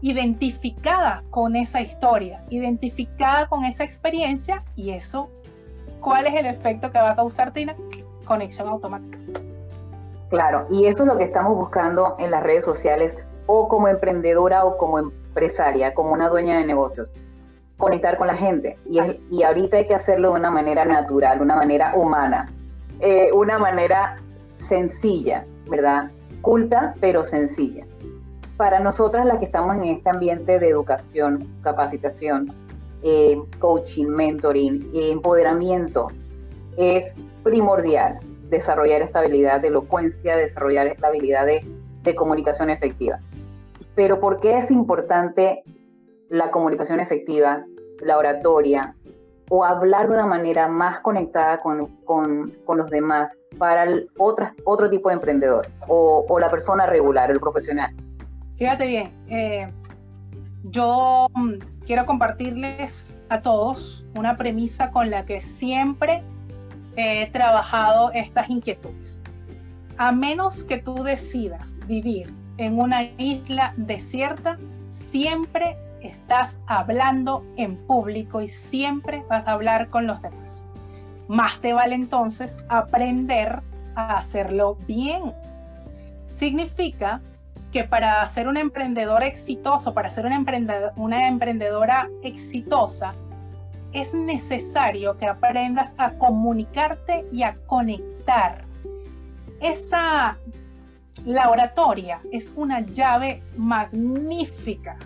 identificada 0.00 1.22
con 1.30 1.56
esa 1.56 1.80
historia, 1.80 2.42
identificada 2.50 3.46
con 3.46 3.64
esa 3.64 3.84
experiencia 3.84 4.60
y 4.76 4.90
eso, 4.90 5.30
¿cuál 6.00 6.26
es 6.26 6.34
el 6.34 6.46
efecto 6.46 6.90
que 6.90 6.98
va 6.98 7.12
a 7.12 7.16
causar 7.16 7.52
Tina? 7.52 7.74
Conexión 8.24 8.68
automática. 8.68 9.18
Claro, 10.30 10.66
y 10.68 10.86
eso 10.86 11.04
es 11.04 11.08
lo 11.08 11.16
que 11.16 11.24
estamos 11.24 11.56
buscando 11.56 12.16
en 12.18 12.30
las 12.30 12.42
redes 12.42 12.64
sociales 12.64 13.14
o 13.46 13.68
como 13.68 13.88
emprendedora 13.88 14.64
o 14.64 14.76
como 14.76 15.12
empresaria, 15.34 15.92
como 15.92 16.12
una 16.12 16.28
dueña 16.28 16.58
de 16.58 16.64
negocios. 16.64 17.10
Conectar 17.76 18.16
con 18.16 18.28
la 18.28 18.36
gente. 18.36 18.78
Y, 18.88 19.00
y 19.30 19.42
ahorita 19.42 19.78
hay 19.78 19.86
que 19.86 19.94
hacerlo 19.94 20.32
de 20.32 20.38
una 20.38 20.50
manera 20.50 20.84
natural, 20.84 21.42
una 21.42 21.56
manera 21.56 21.92
humana, 21.96 22.48
eh, 23.00 23.30
una 23.32 23.58
manera 23.58 24.16
sencilla, 24.68 25.44
¿verdad? 25.68 26.10
Culta, 26.40 26.94
pero 27.00 27.22
sencilla. 27.22 27.84
Para 28.56 28.78
nosotras 28.78 29.26
las 29.26 29.38
que 29.38 29.46
estamos 29.46 29.76
en 29.76 29.84
este 29.84 30.08
ambiente 30.08 30.60
de 30.60 30.68
educación, 30.68 31.48
capacitación, 31.62 32.52
eh, 33.02 33.36
coaching, 33.58 34.06
mentoring, 34.06 34.88
empoderamiento, 34.94 36.08
es 36.76 37.12
primordial 37.42 38.20
desarrollar 38.48 39.02
esta 39.02 39.18
habilidad 39.18 39.60
de 39.60 39.68
elocuencia, 39.68 40.36
desarrollar 40.36 40.86
esta 40.86 41.08
habilidad 41.08 41.46
de, 41.46 42.14
comunicación 42.14 42.68
efectiva. 42.68 43.18
Pero 43.94 44.20
¿por 44.20 44.40
qué 44.40 44.56
es 44.56 44.70
importante 44.70 45.62
la 46.28 46.50
comunicación 46.50 47.00
efectiva, 47.00 47.64
la 48.00 48.18
oratoria, 48.18 48.94
o 49.50 49.64
hablar 49.64 50.08
de 50.08 50.14
una 50.14 50.26
manera 50.26 50.68
más 50.68 51.00
conectada 51.00 51.60
con, 51.60 51.78
los 51.78 52.90
demás 52.90 53.36
para 53.58 53.84
el 53.84 54.08
otro 54.18 54.88
tipo 54.88 55.10
de 55.10 55.16
emprendedor 55.16 55.68
o, 55.86 56.38
la 56.38 56.50
persona 56.50 56.86
regular, 56.86 57.30
el 57.30 57.40
profesional? 57.40 57.94
Fíjate 58.56 58.86
bien, 58.86 59.12
eh, 59.28 59.70
yo 60.64 61.28
mm, 61.34 61.54
quiero 61.86 62.06
compartirles 62.06 63.16
a 63.28 63.42
todos 63.42 64.06
una 64.16 64.36
premisa 64.36 64.90
con 64.90 65.10
la 65.10 65.26
que 65.26 65.42
siempre 65.42 66.22
he 66.96 67.30
trabajado 67.30 68.12
estas 68.12 68.48
inquietudes. 68.48 69.20
A 69.96 70.12
menos 70.12 70.64
que 70.64 70.78
tú 70.78 71.02
decidas 71.02 71.78
vivir 71.86 72.32
en 72.56 72.78
una 72.78 73.02
isla 73.02 73.74
desierta, 73.76 74.58
siempre 74.86 75.76
estás 76.00 76.60
hablando 76.66 77.44
en 77.56 77.76
público 77.76 78.40
y 78.40 78.48
siempre 78.48 79.24
vas 79.28 79.48
a 79.48 79.52
hablar 79.52 79.88
con 79.88 80.06
los 80.06 80.20
demás. 80.20 80.70
Más 81.28 81.60
te 81.60 81.72
vale 81.72 81.94
entonces 81.94 82.62
aprender 82.68 83.62
a 83.94 84.18
hacerlo 84.18 84.76
bien. 84.86 85.32
Significa 86.28 87.20
que 87.72 87.84
para 87.84 88.24
ser 88.28 88.46
un 88.46 88.56
emprendedor 88.56 89.24
exitoso, 89.24 89.94
para 89.94 90.08
ser 90.08 90.26
una, 90.26 91.28
emprendedora 91.28 92.08
exitosa, 92.22 93.14
es 93.92 94.14
necesario 94.14 95.16
que 95.16 95.26
aprendas 95.26 95.94
a 95.98 96.12
comunicarte 96.12 97.26
y 97.32 97.42
a 97.42 97.56
conectar. 97.66 98.64
Esa, 99.60 100.38
la 101.24 101.50
oratoria 101.50 102.20
es 102.32 102.52
una 102.56 102.80
llave 102.80 103.42
magnífica 103.56 104.96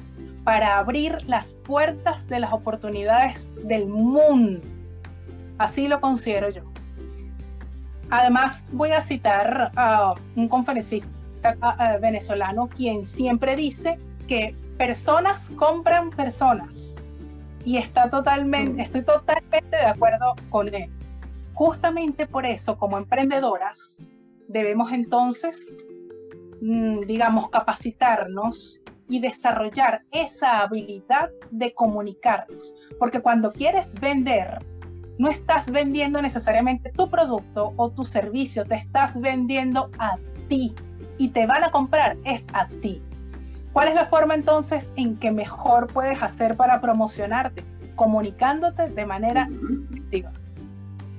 para 0.44 0.78
abrir 0.78 1.18
las 1.28 1.52
puertas 1.52 2.28
de 2.28 2.40
las 2.40 2.52
oportunidades 2.52 3.54
del 3.66 3.86
mundo. 3.86 4.62
Así 5.58 5.88
lo 5.88 6.00
considero 6.00 6.50
yo. 6.50 6.62
Además, 8.10 8.64
voy 8.72 8.92
a 8.92 9.00
citar 9.00 9.72
a 9.76 10.14
un 10.34 10.48
conferencista 10.48 11.06
venezolano 12.00 12.68
quien 12.68 13.04
siempre 13.04 13.56
dice 13.56 13.98
que 14.26 14.54
personas 14.76 15.50
compran 15.56 16.10
personas 16.10 17.02
y 17.64 17.76
está 17.76 18.08
totalmente, 18.08 18.80
mm. 18.80 18.84
estoy 18.84 19.02
totalmente 19.02 19.76
de 19.76 19.84
acuerdo 19.84 20.34
con 20.48 20.74
él. 20.74 20.90
Justamente 21.52 22.26
por 22.26 22.46
eso, 22.46 22.78
como 22.78 22.96
emprendedoras, 22.96 24.00
debemos 24.48 24.92
entonces, 24.92 25.72
digamos, 26.60 27.50
capacitarnos 27.50 28.80
y 29.08 29.20
desarrollar 29.20 30.02
esa 30.10 30.60
habilidad 30.60 31.30
de 31.50 31.72
comunicarnos. 31.72 32.74
Porque 32.98 33.20
cuando 33.20 33.52
quieres 33.52 33.94
vender, 34.00 34.58
no 35.18 35.28
estás 35.28 35.70
vendiendo 35.70 36.22
necesariamente 36.22 36.90
tu 36.90 37.10
producto 37.10 37.72
o 37.76 37.90
tu 37.90 38.04
servicio, 38.04 38.64
te 38.64 38.76
estás 38.76 39.20
vendiendo 39.20 39.90
a 39.98 40.16
ti 40.48 40.74
y 41.16 41.28
te 41.28 41.46
van 41.46 41.64
a 41.64 41.70
comprar, 41.70 42.16
es 42.24 42.46
a 42.52 42.68
ti. 42.68 43.02
¿Cuál 43.72 43.88
es 43.88 43.94
la 43.94 44.06
forma 44.06 44.34
entonces 44.34 44.92
en 44.96 45.16
que 45.18 45.30
mejor 45.30 45.88
puedes 45.88 46.22
hacer 46.22 46.56
para 46.56 46.80
promocionarte? 46.80 47.64
Comunicándote 47.96 48.88
de 48.90 49.06
manera 49.06 49.48
activa. 49.94 50.32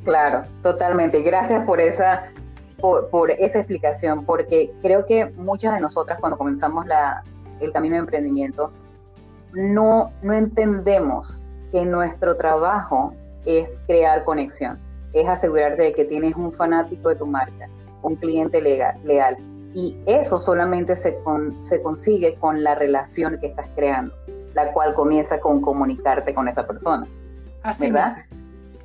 Claro, 0.04 0.44
totalmente. 0.64 1.22
Gracias 1.22 1.66
por 1.66 1.82
esa, 1.82 2.32
por, 2.80 3.32
esa 3.32 3.60
explicación, 3.60 4.26
porque 4.26 4.72
creo 4.82 5.06
que 5.06 5.26
muchas 5.38 5.76
de 5.76 5.82
nosotras 5.82 6.20
cuando 6.20 6.38
comenzamos 6.38 6.86
la, 6.86 7.24
el 7.60 7.72
camino 7.72 7.96
de 7.96 8.00
emprendimiento, 8.00 8.72
no, 9.54 10.12
no 10.22 10.34
entendemos 10.34 11.40
que 11.72 11.86
nuestro 11.86 12.36
trabajo 12.36 13.14
es 13.46 13.80
crear 13.88 14.24
conexión, 14.24 14.80
es 15.14 15.28
asegurarte 15.28 15.84
de 15.84 15.94
que 15.94 16.06
tienes 16.06 16.36
un 16.36 16.52
fanático 16.52 17.10
de 17.10 17.16
tu 17.16 17.26
marca, 17.26 17.68
un 18.02 18.16
cliente 18.16 18.62
legal, 18.62 18.98
leal, 19.04 19.38
y 19.74 19.96
eso 20.06 20.38
solamente 20.38 20.96
se, 20.96 21.18
se 21.60 21.82
consigue 21.82 22.36
con 22.36 22.64
la 22.64 22.76
relación 22.76 23.40
que 23.40 23.48
estás 23.48 23.68
creando, 23.76 24.14
la 24.54 24.72
cual 24.72 24.94
comienza 24.96 25.40
con 25.40 25.62
comunicarte 25.62 26.34
con 26.34 26.48
esa 26.48 26.66
persona. 26.66 27.06
Así 27.62 27.92
¿Verdad? 27.92 28.18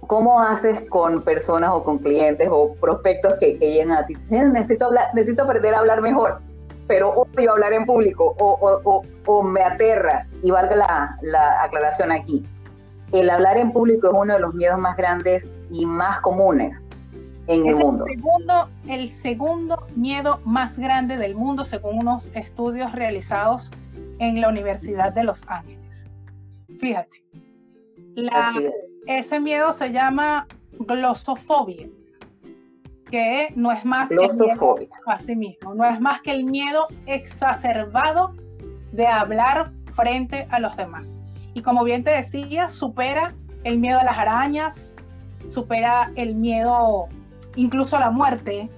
¿Cómo 0.07 0.41
haces 0.41 0.81
con 0.89 1.23
personas 1.23 1.71
o 1.73 1.83
con 1.83 1.99
clientes 1.99 2.49
o 2.51 2.75
prospectos 2.75 3.35
que, 3.41 3.59
que 3.59 3.73
llegan 3.73 3.93
a 3.93 4.07
ti? 4.07 4.15
Necesito, 4.29 4.87
hablar, 4.87 5.09
necesito 5.15 5.43
aprender 5.43 5.75
a 5.75 5.79
hablar 5.79 6.01
mejor, 6.03 6.39
pero 6.87 7.11
odio 7.11 7.53
hablar 7.53 7.73
en 7.73 7.85
público 7.85 8.35
o, 8.39 8.81
o, 8.85 9.03
o, 9.27 9.43
me 9.43 9.63
aterra. 9.63 10.27
Y 10.43 10.51
valga 10.51 10.77
la, 10.77 11.19
la 11.23 11.63
aclaración 11.63 12.13
aquí. 12.13 12.45
el 13.13 13.31
hablar 13.31 13.57
en 13.57 13.73
público 13.73 14.09
es 14.09 14.15
uno 14.15 14.35
de 14.35 14.41
los 14.41 14.55
miedos 14.55 14.79
más 14.79 14.97
grandes 14.97 15.47
y 15.71 15.87
más 15.87 16.21
comunes 16.21 16.81
en 17.47 17.67
el 17.67 17.77
mundo. 17.77 18.07
El 18.07 18.15
segundo, 18.15 18.69
el 18.89 19.09
segundo 19.11 19.87
miedo 19.95 20.41
más 20.45 20.79
grande 20.79 21.17
del 21.17 21.35
mundo, 21.35 21.65
según 21.65 21.99
unos 21.99 22.35
estudios 22.35 22.93
realizados 22.93 23.71
en 24.19 24.41
la 24.41 24.49
Universidad 24.49 25.13
de 25.13 25.25
Los 25.25 25.45
Ángeles. 25.49 26.09
Fíjate, 26.79 27.23
ese 29.07 29.41
miedo 29.41 29.73
se 29.73 29.93
llama 29.93 30.47
glosofobia, 30.73 31.89
que 33.11 33.53
no 33.55 33.71
es 33.73 33.85
más 33.85 34.09
que 34.09 34.17
el 34.17 34.35
miedo 34.35 34.77
a 35.07 35.19
sí 35.19 35.37
mismo, 35.37 35.75
no 35.75 35.85
es 35.85 36.01
más 36.01 36.21
que 36.21 36.33
el 36.33 36.45
miedo 36.45 36.87
exacerbado 37.07 38.35
de 38.93 39.07
hablar 39.07 39.73
frente 39.95 40.47
a 40.51 40.59
los 40.59 40.77
demás. 40.77 41.21
Y 41.55 41.63
como 41.63 41.85
bien 41.85 42.03
te 42.03 42.11
decía, 42.11 42.69
supera 42.69 43.33
el 43.63 43.79
miedo 43.79 44.01
a 44.01 44.05
las 44.05 44.19
arañas, 44.19 44.97
supera 45.47 46.11
el 46.17 46.35
miedo 46.35 47.09
incluso 47.57 47.97
a 47.97 48.01
la 48.01 48.11
muerte. 48.11 48.69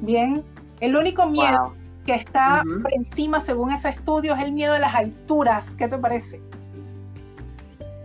Bien, 0.00 0.42
el 0.80 0.96
único 0.96 1.26
miedo 1.26 1.74
que 2.04 2.14
está 2.14 2.64
por 2.82 2.92
encima, 2.92 3.40
según 3.40 3.72
ese 3.72 3.90
estudio, 3.90 4.34
es 4.34 4.42
el 4.42 4.52
miedo 4.52 4.74
a 4.74 4.78
las 4.78 4.94
alturas. 4.94 5.74
¿Qué 5.76 5.86
te 5.86 5.98
parece? 5.98 6.42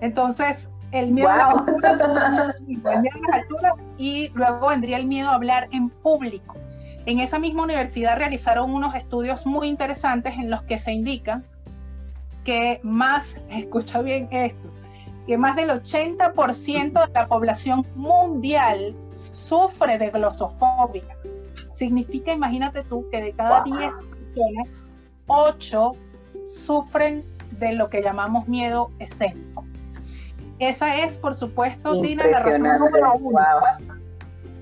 Entonces, 0.01 0.70
el 0.91 1.12
miedo, 1.12 1.29
a 1.29 1.38
las 1.38 1.58
alturas, 1.58 2.58
el 2.67 3.01
miedo 3.01 3.17
a 3.17 3.32
las 3.32 3.41
alturas 3.41 3.88
y 3.98 4.29
luego 4.29 4.67
vendría 4.67 4.98
el 4.98 5.06
miedo 5.06 5.29
a 5.29 5.36
hablar 5.36 5.67
en 5.72 5.89
público. 5.89 6.56
En 7.06 7.20
esa 7.20 7.39
misma 7.39 7.63
universidad 7.63 8.17
realizaron 8.17 8.74
unos 8.74 8.96
estudios 8.96 9.46
muy 9.46 9.67
interesantes 9.67 10.34
en 10.34 10.50
los 10.50 10.63
que 10.63 10.77
se 10.77 10.91
indica 10.91 11.41
que 12.44 12.79
más, 12.84 13.39
escucha 13.50 14.01
bien 14.01 14.27
esto, 14.32 14.70
que 15.25 15.38
más 15.38 15.56
del 15.56 15.70
80% 15.70 17.08
de 17.08 17.13
la 17.13 17.27
población 17.27 17.86
mundial 17.96 18.96
sufre 19.15 19.98
de 19.98 20.10
glosofobia. 20.10 21.17
Significa, 21.70 22.32
imagínate 22.32 22.84
tú, 22.84 23.06
que 23.12 23.22
de 23.22 23.34
cada 23.34 23.63
10 23.63 23.94
personas, 24.10 24.89
8 25.27 25.91
sufren 26.48 27.25
de 27.51 27.74
lo 27.74 27.89
que 27.89 28.01
llamamos 28.01 28.48
miedo 28.48 28.91
escénico. 29.00 29.65
Esa 30.60 31.04
es, 31.04 31.18
por 31.18 31.36
supuesto, 31.36 32.02
Tina, 32.02 32.26
la 32.26 32.42
razón 32.42 32.62
número 32.62 33.14
uno. 33.14 33.40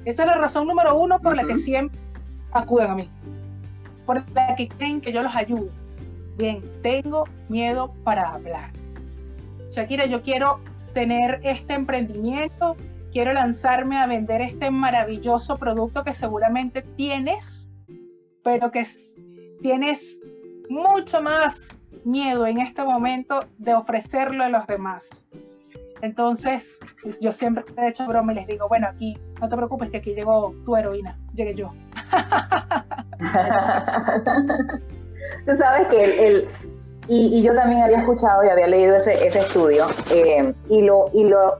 Esa 0.03 0.23
es 0.23 0.27
la 0.27 0.35
razón 0.35 0.67
número 0.67 0.97
uno 0.97 1.19
por 1.19 1.35
la 1.35 1.45
que 1.45 1.55
siempre 1.55 1.99
acuden 2.51 2.91
a 2.91 2.95
mí. 2.95 3.09
Por 4.05 4.29
la 4.31 4.55
que 4.55 4.67
creen 4.67 5.01
que 5.01 5.11
yo 5.11 5.23
los 5.23 5.35
ayudo. 5.35 5.71
Bien, 6.37 6.61
tengo 6.81 7.23
miedo 7.47 7.93
para 8.03 8.33
hablar. 8.33 8.71
Shakira, 9.71 10.05
yo 10.05 10.21
quiero 10.21 10.59
tener 10.93 11.39
este 11.43 11.73
emprendimiento, 11.73 12.75
quiero 13.11 13.33
lanzarme 13.33 13.97
a 13.97 14.05
vender 14.05 14.41
este 14.41 14.71
maravilloso 14.71 15.57
producto 15.57 16.03
que 16.03 16.13
seguramente 16.13 16.81
tienes, 16.81 17.73
pero 18.43 18.71
que 18.71 18.85
tienes 19.61 20.21
mucho 20.69 21.21
más 21.21 21.81
miedo 22.03 22.45
en 22.45 22.59
este 22.59 22.83
momento 22.83 23.39
de 23.57 23.73
ofrecerlo 23.73 24.43
a 24.43 24.49
los 24.49 24.67
demás. 24.67 25.25
Entonces, 26.01 26.79
yo 27.21 27.31
siempre 27.31 27.63
he 27.77 27.87
hecho 27.87 28.07
broma 28.07 28.33
y 28.33 28.35
les 28.35 28.47
digo, 28.47 28.67
bueno, 28.67 28.87
aquí, 28.87 29.17
no 29.39 29.49
te 29.49 29.55
preocupes 29.55 29.89
que 29.89 29.97
aquí 29.97 30.13
llegó 30.13 30.53
tu 30.65 30.75
heroína, 30.75 31.17
llegué 31.33 31.55
yo. 31.55 31.71
Tú 35.45 35.57
sabes 35.57 35.87
que 35.87 36.27
el, 36.27 36.47
y, 37.07 37.43
yo 37.43 37.53
también 37.53 37.81
había 37.81 37.99
escuchado 37.99 38.43
y 38.43 38.49
había 38.49 38.67
leído 38.67 38.95
ese, 38.95 39.25
ese 39.25 39.39
estudio 39.39 39.85
eh, 40.11 40.53
y, 40.69 40.81
lo, 40.81 41.05
y 41.13 41.25
lo, 41.25 41.59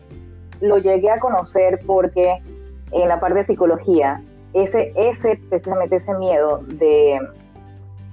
lo 0.61 0.77
llegué 0.79 1.11
a 1.11 1.19
conocer 1.19 1.79
porque 1.85 2.41
en 2.91 3.07
la 3.07 3.19
parte 3.19 3.39
de 3.39 3.45
psicología, 3.45 4.21
ese, 4.53 4.91
ese, 4.95 5.39
precisamente 5.49 5.97
ese 5.97 6.13
miedo 6.15 6.61
de 6.67 7.19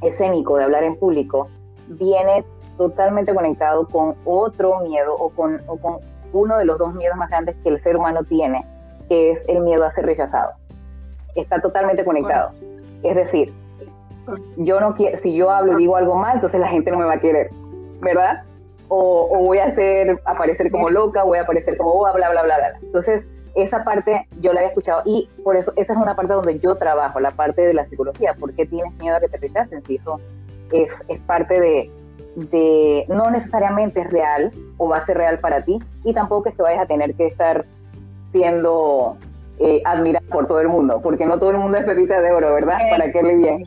escénico, 0.03 0.57
de 0.57 0.65
hablar 0.65 0.85
en 0.85 0.97
público, 0.97 1.49
viene 1.89 2.45
totalmente 2.77 3.35
conectado 3.35 3.87
con 3.87 4.15
otro 4.25 4.81
miedo 4.81 5.15
o 5.15 5.31
con, 5.31 5.61
o 5.67 5.77
con 5.77 5.99
uno 6.33 6.59
de 6.59 6.64
los 6.64 6.79
dos 6.79 6.95
miedos 6.95 7.16
más 7.16 7.31
grandes 7.31 7.57
que 7.62 7.68
el 7.68 7.83
ser 7.83 7.97
humano 7.97 8.25
tiene, 8.25 8.64
que 9.09 9.33
es 9.33 9.40
el 9.49 9.61
miedo 9.61 9.85
a 9.85 9.92
ser 9.92 10.07
rechazado. 10.07 10.53
Está 11.35 11.61
totalmente 11.61 12.05
conectado. 12.05 12.51
Es 13.03 13.16
decir, 13.16 13.53
yo 14.57 14.81
no 14.81 14.95
quiero, 14.95 15.16
si 15.18 15.35
yo 15.35 15.51
hablo 15.51 15.73
y 15.73 15.77
digo 15.77 15.97
algo 15.97 16.14
mal, 16.14 16.37
entonces 16.37 16.61
la 16.61 16.68
gente 16.68 16.90
no 16.90 16.99
me 16.99 17.05
va 17.05 17.14
a 17.14 17.21
querer, 17.21 17.51
¿verdad? 18.01 18.42
O, 18.88 19.38
voy 19.38 19.59
a 19.59 19.66
hacer, 19.66 20.21
aparecer 20.25 20.71
como 20.71 20.90
loca, 20.90 21.23
voy 21.23 21.38
a 21.38 21.42
aparecer 21.42 21.77
como 21.77 22.03
bla, 22.03 22.12
bla, 22.12 22.31
bla, 22.31 22.42
bla, 22.42 22.57
bla. 22.59 22.73
Entonces, 22.83 23.25
esa 23.55 23.85
parte 23.85 24.27
yo 24.38 24.53
la 24.53 24.61
había 24.61 24.68
escuchado 24.68 25.03
y 25.05 25.29
por 25.45 25.57
eso 25.57 25.73
esa 25.77 25.92
es 25.92 25.99
una 25.99 26.14
parte 26.14 26.33
donde 26.33 26.59
yo 26.59 26.75
trabajo, 26.77 27.21
la 27.21 27.31
parte 27.33 27.62
de 27.62 27.75
la 27.75 27.87
psicología. 27.87 28.35
¿Por 28.35 28.55
qué 28.55 28.66
tienes 28.66 28.92
miedo 28.95 29.16
a 29.16 29.21
que 29.21 29.29
te 29.29 29.38
rechacen? 29.38 29.81
Si 29.81 29.97
eso 29.97 30.21
es, 30.73 30.90
es 31.09 31.21
parte 31.21 31.59
de, 31.61 31.90
de, 32.37 33.05
no 33.09 33.31
necesariamente 33.31 34.01
es 34.01 34.11
real 34.11 34.53
o 34.79 34.88
va 34.88 34.99
a 34.99 35.07
ser 35.07 35.16
real 35.18 35.38
para 35.38 35.64
ti 35.64 35.79
y 36.05 36.12
tampoco 36.12 36.49
es 36.49 36.57
que 36.57 36.62
vayas 36.62 36.83
a 36.83 36.87
tener 36.87 37.14
que 37.14 37.27
estar 37.27 37.66
siendo 38.33 39.16
eh, 39.59 39.83
admirado 39.85 40.27
por 40.29 40.47
todo 40.47 40.61
el 40.61 40.68
mundo, 40.68 41.01
porque 41.03 41.27
no 41.27 41.38
todo 41.38 41.51
el 41.51 41.59
mundo 41.59 41.77
es 41.77 41.85
pepita 41.85 42.21
de 42.21 42.33
oro, 42.33 42.55
¿verdad? 42.55 42.79
Para 42.90 43.11
que 43.11 43.23
le 43.23 43.37
bien. 43.37 43.64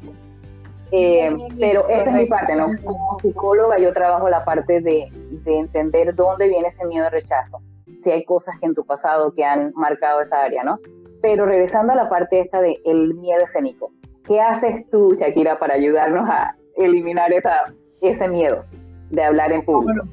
Eh, 0.91 1.35
pero 1.59 1.87
esa 1.89 2.09
es 2.09 2.13
mi 2.13 2.25
parte, 2.25 2.55
¿no? 2.55 2.67
Como 2.83 3.19
psicóloga 3.19 3.77
yo 3.79 3.91
trabajo 3.91 4.29
la 4.29 4.45
parte 4.45 4.81
de, 4.81 5.09
de, 5.11 5.59
entender 5.59 6.15
dónde 6.15 6.47
viene 6.47 6.67
ese 6.67 6.85
miedo 6.85 7.05
de 7.05 7.09
rechazo, 7.09 7.59
si 8.03 8.11
hay 8.11 8.23
cosas 8.23 8.55
en 8.61 8.73
tu 8.73 8.85
pasado 8.85 9.33
que 9.33 9.43
han 9.43 9.73
marcado 9.75 10.21
esa 10.21 10.41
área, 10.41 10.63
¿no? 10.63 10.79
Pero 11.21 11.45
regresando 11.45 11.93
a 11.93 11.95
la 11.95 12.09
parte 12.09 12.39
esta 12.39 12.61
de 12.61 12.79
el 12.85 13.15
miedo 13.15 13.43
escénico, 13.43 13.91
¿qué 14.25 14.41
haces 14.41 14.87
tú, 14.89 15.15
Shakira, 15.15 15.57
para 15.57 15.73
ayudarnos 15.73 16.29
a 16.29 16.55
eliminar 16.75 17.33
esa, 17.33 17.73
ese 18.01 18.27
miedo 18.27 18.65
de 19.09 19.23
hablar 19.23 19.51
en 19.51 19.63
público? 19.63 20.07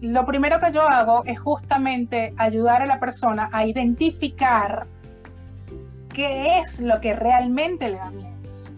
lo 0.00 0.26
primero 0.26 0.60
que 0.60 0.70
yo 0.70 0.82
hago 0.82 1.22
es 1.24 1.38
justamente 1.40 2.34
ayudar 2.36 2.82
a 2.82 2.86
la 2.86 3.00
persona 3.00 3.48
a 3.52 3.64
identificar 3.64 4.86
qué 6.12 6.58
es 6.58 6.78
lo 6.80 7.00
que 7.00 7.14
realmente 7.14 7.88
le 7.88 7.96
da 7.96 8.10
miedo 8.10 8.34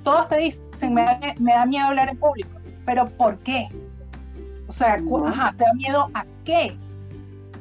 todos 0.06 0.28
te 0.28 0.38
dicen, 0.38 0.94
me 0.94 1.52
da, 1.52 1.66
miedo 1.66 1.86
hablar 1.88 2.08
en 2.08 2.16
público, 2.16 2.60
pero 2.84 3.06
¿por 3.06 3.40
qué? 3.40 3.68
O 4.68 4.72
sea, 4.72 4.98
¿te 4.98 5.64
da 5.64 5.74
miedo 5.74 6.08
a 6.14 6.24
qué? 6.44 6.76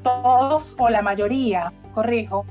Todos 0.03 0.75
o 0.77 0.87
la 0.89 1.01
mayoría, 1.01 1.73
corrijo, 1.95 2.45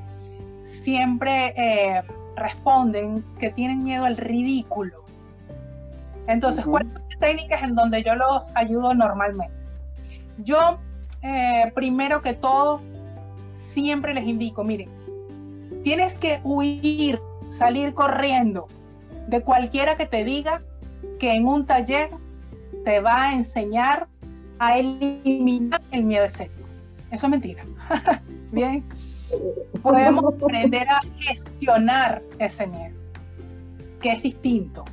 siempre 0.63 1.55
eh, 1.57 2.03
responden 2.35 3.25
que 3.39 3.51
tienen 3.51 3.85
miedo 3.85 4.05
al 4.05 4.17
ridículo. 4.17 5.05
Entonces, 6.27 6.67
¿cuáles 6.67 6.89
son 6.93 6.95
las 6.95 7.04
técnicas 7.19 7.63
en 7.63 7.75
donde 7.75 8.03
yo 8.03 8.15
los 8.15 8.51
ayudo 8.55 8.95
normalmente? 8.95 9.55
Yo, 10.39 10.79
eh, 11.23 11.73
primero 11.75 12.21
que 12.21 12.35
todo, 12.35 12.81
siempre 13.53 14.15
les 14.15 14.25
indico, 14.25 14.65
miren, 14.65 14.89
tienes 15.83 16.15
que 16.19 16.41
huir, 16.43 17.21
salir 17.51 17.95
corriendo 17.95 18.67
de 19.29 19.43
cualquiera 19.43 19.97
que 19.97 20.07
te 20.07 20.25
diga 20.25 20.63
que 21.19 21.35
en 21.35 21.47
un 21.47 21.67
taller 21.67 22.11
te 22.85 23.01
va 23.01 23.29
a 23.29 23.35
enseñar 23.35 24.09
a 24.59 24.79
eliminar 24.79 25.81
el 25.91 26.05
miedo 26.05 26.25
escénico. 26.25 26.69
Eso 27.11 27.27
es 27.27 27.31
mentira. 27.31 27.65
Bien. 28.53 28.85
Podemos 29.83 30.35
aprender 30.35 30.89
a 30.89 31.01
gestionar 31.19 32.23
ese 32.39 32.67
miedo, 32.67 32.97
que 34.01 34.13
es 34.13 34.23
distinto. 34.23 34.85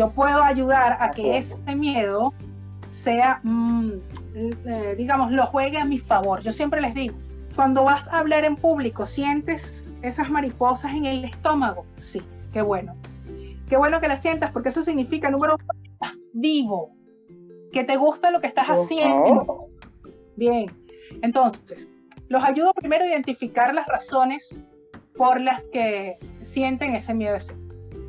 Yo 0.00 0.08
puedo 0.12 0.42
ayudar 0.42 0.96
a 0.98 1.10
que 1.10 1.36
ese 1.36 1.58
miedo 1.76 2.32
sea, 2.90 3.40
mm, 3.42 3.90
eh, 4.34 4.94
digamos, 4.96 5.30
lo 5.30 5.44
juegue 5.44 5.76
a 5.76 5.84
mi 5.84 5.98
favor. 5.98 6.40
Yo 6.40 6.52
siempre 6.52 6.80
les 6.80 6.94
digo, 6.94 7.14
cuando 7.54 7.84
vas 7.84 8.08
a 8.08 8.20
hablar 8.20 8.46
en 8.46 8.56
público, 8.56 9.04
¿sientes 9.04 9.92
esas 10.00 10.30
mariposas 10.30 10.94
en 10.94 11.04
el 11.04 11.26
estómago? 11.26 11.84
Sí, 11.96 12.22
qué 12.50 12.62
bueno. 12.62 12.96
Qué 13.68 13.76
bueno 13.76 14.00
que 14.00 14.08
la 14.08 14.16
sientas 14.16 14.52
porque 14.52 14.70
eso 14.70 14.82
significa, 14.82 15.30
número 15.30 15.56
uno, 15.56 15.82
estás 15.84 16.30
vivo, 16.32 16.96
que 17.70 17.84
te 17.84 17.98
gusta 17.98 18.30
lo 18.30 18.40
que 18.40 18.46
estás 18.46 18.68
haciendo. 18.68 19.66
Bien, 20.34 20.72
entonces, 21.20 21.90
los 22.28 22.42
ayudo 22.42 22.72
primero 22.72 23.04
a 23.04 23.08
identificar 23.08 23.74
las 23.74 23.86
razones 23.86 24.64
por 25.14 25.42
las 25.42 25.68
que 25.68 26.16
sienten 26.40 26.96
ese 26.96 27.12
miedo. 27.12 27.36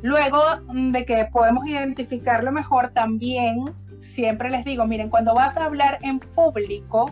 Luego 0.02 0.42
de 0.68 1.04
que 1.04 1.24
podemos 1.32 1.66
identificarlo 1.66 2.52
mejor, 2.52 2.88
también 2.88 3.64
siempre 4.00 4.50
les 4.50 4.64
digo, 4.64 4.84
miren, 4.86 5.08
cuando 5.08 5.34
vas 5.34 5.56
a 5.56 5.64
hablar 5.64 5.98
en 6.02 6.18
público, 6.18 7.10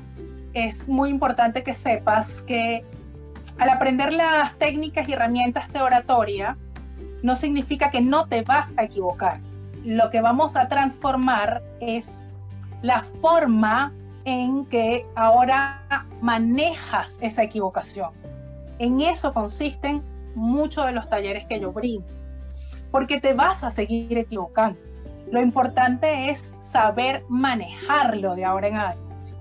es 0.53 0.89
muy 0.89 1.11
importante 1.11 1.63
que 1.63 1.75
sepas 1.75 2.43
que 2.43 2.85
al 3.59 3.69
aprender 3.69 4.13
las 4.13 4.57
técnicas 4.57 5.09
y 5.09 5.13
herramientas 5.13 5.73
de 5.73 5.83
oratoria, 5.83 6.57
no 7.23 7.37
significa 7.37 7.91
que 7.91 8.01
no 8.01 8.27
te 8.27 8.43
vas 8.43 8.75
a 8.77 8.85
equivocar. 8.85 9.41
Lo 9.85 10.11
que 10.11 10.21
vamos 10.21 10.57
a 10.57 10.69
transformar 10.69 11.63
es 11.81 12.29
la 12.83 13.03
forma 13.03 13.93
en 14.25 14.65
que 14.67 15.07
ahora 15.15 16.07
manejas 16.21 17.19
esa 17.21 17.43
equivocación. 17.43 18.11
En 18.79 19.01
eso 19.01 19.35
consisten 19.35 20.03
muchos 20.35 20.87
de 20.87 20.93
los 20.93 21.09
talleres 21.09 21.45
que 21.47 21.61
yo 21.61 21.73
brindo, 21.73 22.07
porque 22.91 23.21
te 23.21 23.35
vas 23.35 23.65
a 23.65 23.71
seguir 23.71 24.17
equivocando. 24.19 24.79
Lo 25.31 25.41
importante 25.41 26.31
es 26.31 26.55
saber 26.59 27.25
manejarlo 27.29 28.35
de 28.35 28.45
ahora 28.45 28.69
en 28.69 28.77
adelante. 28.77 29.35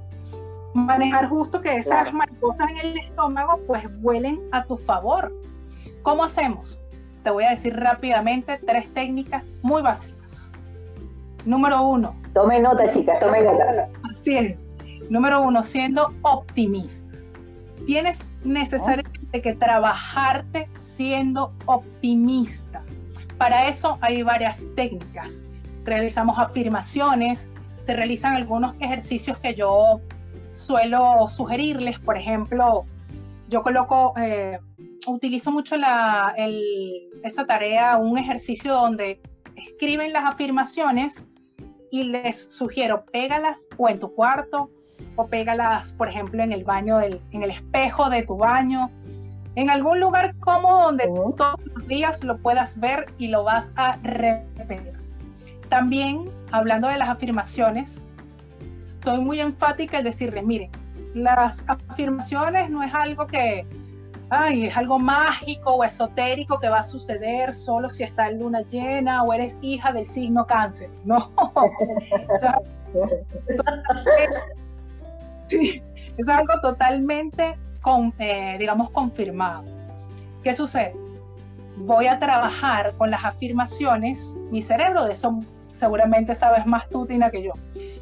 Manejar 0.74 1.30
justo 1.30 1.62
que 1.62 1.76
esas 1.78 2.14
mariposas 2.14 2.70
en 2.70 2.78
el 2.78 2.98
estómago 3.00 3.60
pues 3.66 3.84
vuelen 4.02 4.40
a 4.52 4.66
tu 4.66 4.78
favor. 4.78 5.34
¿Cómo 6.04 6.24
hacemos? 6.24 6.80
Te 7.24 7.32
voy 7.32 7.44
a 7.44 7.50
decir 7.50 7.76
rápidamente 7.76 8.60
tres 8.66 8.94
técnicas 8.94 9.52
muy 9.62 9.82
básicas. 9.82 10.54
Número 11.46 11.82
uno. 11.82 12.16
Tome 12.34 12.60
nota, 12.60 12.92
chicas, 12.94 13.20
tome 13.20 13.42
nota. 13.44 13.90
Así 14.10 14.38
es. 14.38 14.70
Número 15.10 15.42
uno, 15.42 15.64
siendo 15.64 16.14
optimista. 16.22 17.18
Tienes 17.86 18.30
necesariamente 18.44 19.42
que 19.42 19.56
trabajarte 19.56 20.70
siendo 20.76 21.54
optimista. 21.66 22.84
Para 23.40 23.70
eso 23.70 23.98
hay 24.02 24.22
varias 24.22 24.68
técnicas. 24.76 25.46
Realizamos 25.86 26.38
afirmaciones, 26.38 27.50
se 27.80 27.96
realizan 27.96 28.36
algunos 28.36 28.76
ejercicios 28.82 29.38
que 29.38 29.56
yo 29.56 30.02
suelo 30.52 31.26
sugerirles. 31.30 32.00
Por 32.00 32.18
ejemplo, 32.18 32.86
yo 33.48 33.64
coloco, 33.64 34.14
eh, 34.18 34.60
utilizo 35.08 35.52
mucho 35.52 35.78
la, 35.78 36.36
esa 37.24 37.46
tarea, 37.46 37.96
un 37.96 38.18
ejercicio 38.18 38.74
donde 38.74 39.22
escriben 39.56 40.12
las 40.12 40.26
afirmaciones 40.26 41.32
y 41.92 42.04
les 42.04 42.52
sugiero, 42.52 43.06
pégalas 43.06 43.68
o 43.78 43.88
en 43.88 44.00
tu 44.00 44.14
cuarto 44.14 44.70
o 45.16 45.28
pégalas, 45.28 45.94
por 45.94 46.10
ejemplo, 46.10 46.44
en 46.44 46.52
el 46.52 46.66
baño, 46.66 47.00
en 47.00 47.44
el 47.44 47.52
espejo 47.52 48.10
de 48.10 48.24
tu 48.24 48.36
baño, 48.36 48.92
en 49.56 49.70
algún 49.70 50.00
lugar 50.00 50.36
cómodo 50.40 50.86
donde 50.86 51.06
todos 51.36 51.60
los 51.76 51.88
días 51.88 52.24
lo 52.24 52.38
puedas 52.38 52.80
ver 52.80 53.12
y 53.18 53.28
lo 53.28 53.44
vas 53.44 53.72
a 53.76 53.98
repetir. 53.98 54.94
También, 55.70 56.30
hablando 56.52 56.88
de 56.88 56.98
las 56.98 57.10
afirmaciones, 57.10 58.04
soy 59.04 59.20
muy 59.20 59.40
enfática 59.40 60.00
en 60.00 60.06
decirles, 60.06 60.46
miren, 60.46 60.72
las 61.14 61.66
afirmaciones 61.68 62.70
no 62.70 62.84
es 62.84 62.94
algo 62.94 63.28
que, 63.28 63.66
ay, 64.30 64.68
es 64.68 64.78
algo 64.78 65.00
mágico 65.00 65.72
o 65.72 65.84
esotérico 65.84 66.60
que 66.60 66.70
va 66.70 66.80
a 66.80 66.84
suceder 66.84 67.54
solo 67.54 67.90
si 67.90 68.04
está 68.04 68.30
en 68.30 68.40
luna 68.40 68.62
llena 68.62 69.24
o 69.24 69.34
eres 69.34 69.58
hija 69.62 69.92
del 69.92 70.06
signo 70.06 70.46
cáncer. 70.46 70.90
No. 71.06 71.32
Sí, 75.48 75.84
es 76.18 76.30
algo 76.30 76.60
totalmente, 76.62 77.58
con, 77.82 78.14
eh, 78.20 78.58
digamos, 78.60 78.90
confirmado. 78.92 79.64
¿Qué 80.44 80.54
sucede? 80.54 80.96
Voy 81.78 82.08
a 82.08 82.20
trabajar 82.20 82.94
con 82.98 83.10
las 83.10 83.24
afirmaciones, 83.24 84.36
mi 84.52 84.62
cerebro 84.62 85.06
de 85.06 85.14
eso 85.14 85.40
seguramente 85.80 86.36
sabes 86.36 86.66
más 86.66 86.90
tú, 86.90 87.06
Tina, 87.06 87.32
que 87.32 87.42
yo. 87.42 87.54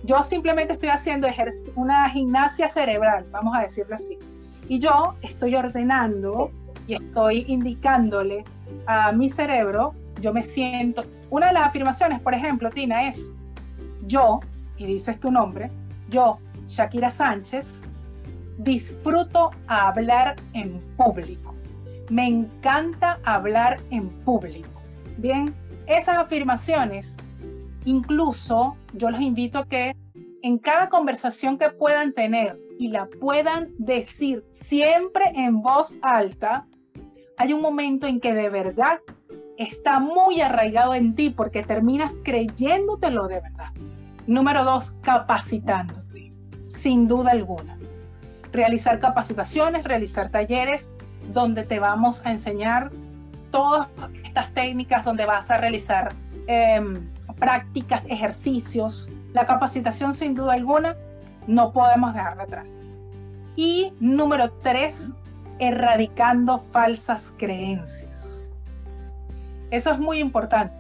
Yo 0.04 0.24
simplemente 0.24 0.74
estoy 0.74 0.90
haciendo 0.90 1.28
una 1.76 2.10
gimnasia 2.10 2.70
cerebral, 2.70 3.26
vamos 3.32 3.56
a 3.56 3.62
decirlo 3.62 3.96
así. 3.96 4.18
Y 4.68 4.80
yo 4.80 5.14
estoy 5.22 5.56
ordenando 5.56 6.52
y 6.88 6.96
estoy 6.96 7.46
indicándole 7.48 8.44
a 8.86 9.12
mi 9.12 9.30
cerebro, 9.30 9.94
yo 10.22 10.34
me 10.34 10.44
siento, 10.44 11.04
una 11.30 11.48
de 11.48 11.54
las 11.54 11.68
afirmaciones, 11.68 12.20
por 12.20 12.34
ejemplo, 12.34 12.70
Tina, 12.70 13.08
es 13.08 13.32
yo, 14.06 14.40
y 14.78 14.86
dices 14.86 15.20
tu 15.20 15.32
nombre, 15.32 15.70
yo 16.10 16.40
Shakira 16.68 17.10
Sánchez, 17.10 17.84
disfruto 18.58 19.52
hablar 19.68 20.36
en 20.54 20.82
público. 20.96 21.56
Me 22.10 22.28
encanta 22.28 23.20
hablar 23.24 23.80
en 23.92 24.10
público. 24.24 24.82
Bien, 25.18 25.54
esas 25.86 26.18
afirmaciones, 26.18 27.18
incluso 27.86 28.78
yo 28.94 29.10
los 29.10 29.22
invito 29.22 29.60
a 29.60 29.66
que 29.66 29.96
en 30.42 30.58
cada 30.58 30.90
conversación 30.90 31.58
que 31.58 31.70
puedan 31.70 32.14
tener 32.14 32.60
y 32.80 32.90
la 32.90 33.08
puedan 33.08 33.70
decir 33.78 34.46
siempre 34.52 35.26
en 35.36 35.62
voz 35.62 35.96
alta, 36.02 36.68
hay 37.38 37.54
un 37.54 37.62
momento 37.62 38.08
en 38.08 38.20
que 38.20 38.34
de 38.34 38.50
verdad 38.50 39.00
está 39.58 40.00
muy 40.00 40.42
arraigado 40.42 40.94
en 40.94 41.16
ti 41.16 41.30
porque 41.30 41.64
terminas 41.64 42.16
creyéndotelo 42.24 43.28
de 43.28 43.42
verdad. 43.42 43.72
Número 44.28 44.64
dos, 44.64 44.92
capacitando 45.02 46.08
sin 46.68 47.08
duda 47.08 47.32
alguna. 47.32 47.77
Realizar 48.52 49.00
capacitaciones, 49.00 49.84
realizar 49.84 50.30
talleres 50.30 50.92
donde 51.34 51.64
te 51.64 51.80
vamos 51.80 52.22
a 52.26 52.32
enseñar 52.32 52.92
todas 53.52 53.88
estas 54.24 54.54
técnicas, 54.54 55.04
donde 55.04 55.26
vas 55.26 55.50
a 55.52 55.58
realizar 55.58 56.14
em, 56.48 57.10
prácticas, 57.40 58.06
ejercicios. 58.08 59.10
La 59.34 59.46
capacitación 59.46 60.16
sin 60.16 60.36
duda 60.36 60.54
alguna 60.54 60.96
no 61.48 61.72
podemos 61.72 62.14
dejarla 62.14 62.44
atrás. 62.44 62.84
Y 63.56 63.94
número 64.00 64.52
tres, 64.52 65.16
erradicando 65.60 66.60
falsas 66.60 67.34
creencias. 67.38 68.46
Eso 69.72 69.92
es 69.92 70.00
muy 70.00 70.20
importante. 70.20 70.76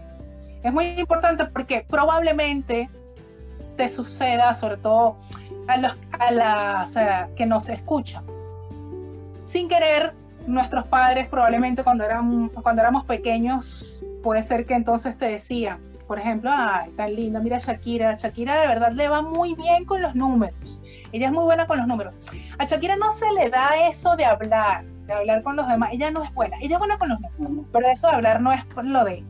Es 0.63 0.71
muy 0.73 0.87
importante 0.99 1.45
porque 1.45 1.85
probablemente 1.87 2.89
te 3.75 3.89
suceda, 3.89 4.53
sobre 4.53 4.77
todo 4.77 5.17
a, 5.67 5.77
los, 5.77 5.93
a 6.11 6.31
las 6.31 6.97
que 7.35 7.45
nos 7.45 7.69
escuchan. 7.69 8.23
Sin 9.45 9.67
querer, 9.69 10.13
nuestros 10.47 10.87
padres 10.87 11.27
probablemente 11.27 11.83
cuando, 11.83 12.03
eran, 12.05 12.49
cuando 12.49 12.81
éramos 12.81 13.05
pequeños, 13.05 14.03
puede 14.23 14.41
ser 14.41 14.65
que 14.65 14.73
entonces 14.73 15.17
te 15.17 15.25
decían, 15.25 15.79
por 16.07 16.19
ejemplo, 16.19 16.49
ay, 16.53 16.89
tan 16.91 17.13
linda, 17.13 17.39
mira 17.39 17.57
Shakira, 17.57 18.15
Shakira 18.15 18.59
de 18.61 18.67
verdad 18.67 18.93
le 18.93 19.09
va 19.09 19.21
muy 19.21 19.55
bien 19.55 19.85
con 19.85 20.01
los 20.01 20.15
números, 20.15 20.81
ella 21.11 21.27
es 21.27 21.33
muy 21.33 21.43
buena 21.43 21.67
con 21.67 21.77
los 21.77 21.87
números. 21.87 22.13
A 22.57 22.65
Shakira 22.65 22.95
no 22.95 23.11
se 23.11 23.31
le 23.33 23.49
da 23.49 23.87
eso 23.89 24.15
de 24.15 24.25
hablar, 24.25 24.85
de 24.85 25.13
hablar 25.13 25.43
con 25.43 25.57
los 25.57 25.67
demás, 25.67 25.89
ella 25.91 26.11
no 26.11 26.23
es 26.23 26.33
buena, 26.33 26.57
ella 26.61 26.75
es 26.75 26.79
buena 26.79 26.97
con 26.97 27.09
los 27.09 27.19
números, 27.37 27.65
pero 27.73 27.87
eso 27.89 28.07
de 28.07 28.15
hablar 28.15 28.41
no 28.41 28.53
es 28.53 28.63
lo 28.83 29.03
de 29.03 29.23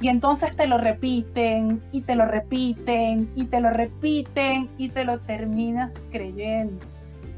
y 0.00 0.08
entonces 0.08 0.54
te 0.54 0.66
lo 0.66 0.78
repiten 0.78 1.82
y 1.90 2.02
te 2.02 2.14
lo 2.14 2.26
repiten 2.26 3.30
y 3.34 3.44
te 3.46 3.60
lo 3.60 3.70
repiten 3.70 4.68
y 4.76 4.90
te 4.90 5.04
lo 5.04 5.18
terminas 5.20 6.06
creyendo. 6.10 6.84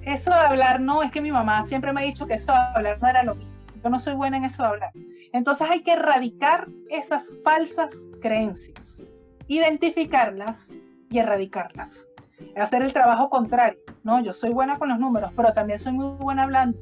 Eso 0.03 0.31
de 0.31 0.37
hablar 0.37 0.81
no, 0.81 1.03
es 1.03 1.13
que 1.13 1.21
mi 1.21 1.31
mamá 1.31 1.63
siempre 1.63 1.93
me 1.93 2.01
ha 2.01 2.05
dicho 2.05 2.27
que 2.27 2.35
eso 2.35 2.53
de 2.53 2.59
hablar 2.59 2.99
no 3.01 3.09
era 3.09 3.23
lo 3.23 3.35
mismo. 3.35 3.53
Yo 3.83 3.91
no 3.91 4.01
soy 4.01 4.15
buena 4.15 4.39
en 4.39 4.45
eso 4.45 4.63
de 4.63 4.69
hablar. 4.71 4.91
Entonces 5.33 5.69
hay 5.71 5.83
que 5.83 5.93
erradicar 5.93 6.67
esas 6.89 7.31
falsas 7.45 7.93
creencias, 8.21 9.05
identificarlas 9.47 10.73
y 11.11 11.19
erradicarlas. 11.19 12.09
Hacer 12.57 12.83
el 12.83 12.93
trabajo 12.93 13.31
contrario. 13.31 13.79
No, 14.03 14.21
yo 14.21 14.33
soy 14.33 14.51
buena 14.51 14.79
con 14.79 14.89
los 14.89 14.99
números, 14.99 15.31
pero 15.37 15.53
también 15.53 15.79
soy 15.79 15.93
muy 15.93 16.17
buena 16.17 16.45
hablando. 16.45 16.79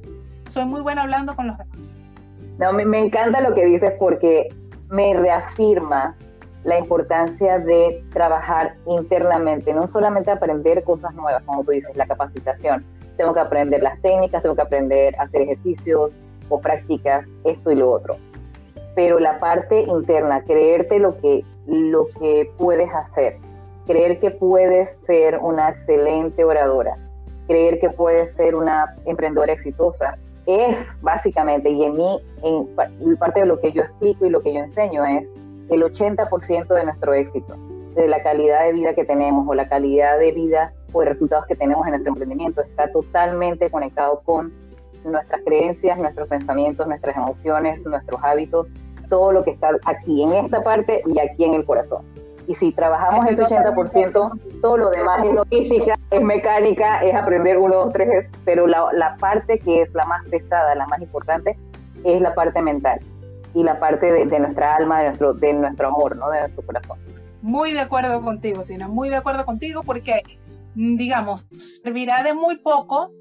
Soy 0.46 0.64
muy 0.64 0.80
buena 0.80 1.02
hablando 1.02 1.34
con 1.34 1.48
los 1.48 1.58
demás. 1.58 2.00
No, 2.58 2.72
me, 2.72 2.86
me 2.86 2.98
encanta 2.98 3.40
lo 3.40 3.54
que 3.54 3.64
dices 3.64 3.92
porque 3.98 4.48
me 4.88 5.14
reafirma 5.14 6.16
la 6.64 6.78
importancia 6.78 7.58
de 7.58 8.04
trabajar 8.12 8.74
internamente, 8.86 9.72
no 9.72 9.86
solamente 9.86 10.30
aprender 10.30 10.82
cosas 10.82 11.14
nuevas, 11.14 11.42
como 11.44 11.64
tú 11.64 11.70
dices, 11.70 11.96
la 11.96 12.06
capacitación. 12.06 12.84
Tengo 13.16 13.32
que 13.32 13.40
aprender 13.40 13.82
las 13.82 14.00
técnicas, 14.02 14.42
tengo 14.42 14.56
que 14.56 14.62
aprender 14.62 15.14
a 15.18 15.22
hacer 15.22 15.42
ejercicios 15.42 16.12
o 16.48 16.60
prácticas, 16.60 17.24
esto 17.44 17.70
y 17.70 17.76
lo 17.76 17.90
otro. 17.90 18.16
Pero 18.96 19.20
la 19.20 19.38
parte 19.38 19.82
interna, 19.82 20.42
creerte 20.42 20.98
lo 20.98 21.16
que, 21.18 21.44
lo 21.66 22.06
que 22.18 22.50
puedes 22.58 22.92
hacer, 22.92 23.36
creer 23.86 24.18
que 24.18 24.32
puedes 24.32 24.88
ser 25.06 25.38
una 25.38 25.70
excelente 25.70 26.44
oradora, 26.44 26.96
creer 27.46 27.78
que 27.78 27.90
puedes 27.90 28.34
ser 28.34 28.56
una 28.56 28.96
emprendedora 29.04 29.52
exitosa, 29.52 30.18
es 30.46 30.76
básicamente, 31.02 31.70
y 31.70 31.84
en 31.84 31.92
mí, 31.92 32.20
en 32.42 33.16
parte 33.16 33.40
de 33.40 33.46
lo 33.46 33.58
que 33.60 33.72
yo 33.72 33.82
explico 33.82 34.26
y 34.26 34.30
lo 34.30 34.40
que 34.40 34.54
yo 34.54 34.60
enseño 34.60 35.04
es 35.04 35.26
el 35.70 35.82
80% 35.82 36.68
de 36.68 36.84
nuestro 36.84 37.14
éxito, 37.14 37.56
de 37.94 38.06
la 38.06 38.22
calidad 38.22 38.64
de 38.64 38.72
vida 38.72 38.94
que 38.94 39.04
tenemos 39.04 39.46
o 39.48 39.54
la 39.54 39.68
calidad 39.68 40.18
de 40.18 40.32
vida 40.32 40.72
o 40.92 41.00
de 41.00 41.06
resultados 41.06 41.46
que 41.46 41.56
tenemos 41.56 41.84
en 41.86 41.92
nuestro 41.92 42.12
emprendimiento, 42.12 42.60
está 42.62 42.90
totalmente 42.92 43.70
conectado 43.70 44.20
con 44.24 44.52
nuestras 45.04 45.40
creencias, 45.42 45.98
nuestros 45.98 46.28
pensamientos, 46.28 46.86
nuestras 46.86 47.16
emociones, 47.16 47.84
nuestros 47.84 48.20
hábitos, 48.22 48.70
todo 49.08 49.32
lo 49.32 49.44
que 49.44 49.52
está 49.52 49.70
aquí 49.84 50.22
en 50.22 50.32
esta 50.32 50.62
parte 50.62 51.02
y 51.06 51.18
aquí 51.18 51.44
en 51.44 51.54
el 51.54 51.64
corazón. 51.64 52.04
Y 52.48 52.54
si 52.54 52.72
trabajamos 52.72 53.28
ese 53.28 53.42
80%, 53.42 54.60
todo 54.60 54.76
lo 54.76 54.90
demás 54.90 55.24
es 55.24 55.34
logística, 55.34 55.98
es 56.10 56.22
mecánica, 56.22 57.02
es 57.02 57.14
aprender 57.14 57.58
uno, 57.58 57.74
dos, 57.74 57.92
tres, 57.92 58.26
pero 58.44 58.66
la, 58.66 58.86
la 58.92 59.16
parte 59.16 59.58
que 59.58 59.82
es 59.82 59.92
la 59.94 60.04
más 60.04 60.24
pesada, 60.28 60.74
la 60.74 60.86
más 60.86 61.00
importante, 61.00 61.56
es 62.04 62.20
la 62.20 62.34
parte 62.34 62.62
mental 62.62 63.00
y 63.56 63.62
la 63.62 63.80
parte 63.80 64.12
de, 64.12 64.38
nuestra 64.38 64.76
alma, 64.76 65.00
de 65.00 65.06
nuestro, 65.06 65.32
de 65.32 65.52
nuestro 65.54 65.88
amor, 65.88 66.14
¿no? 66.14 66.30
de 66.30 66.40
nuestro 66.40 66.64
corazón. 66.64 66.98
Muy 67.40 67.72
de 67.72 67.80
acuerdo 67.80 68.20
contigo, 68.20 68.64
Tina, 68.64 68.86
muy 68.86 69.08
de 69.08 69.16
acuerdo 69.16 69.46
contigo 69.46 69.82
porque 69.82 70.22
mm, 70.74 70.96
digamos, 70.96 71.46
servirá 71.50 72.22
de 72.22 72.34
muy 72.34 72.58
poco 72.58 73.12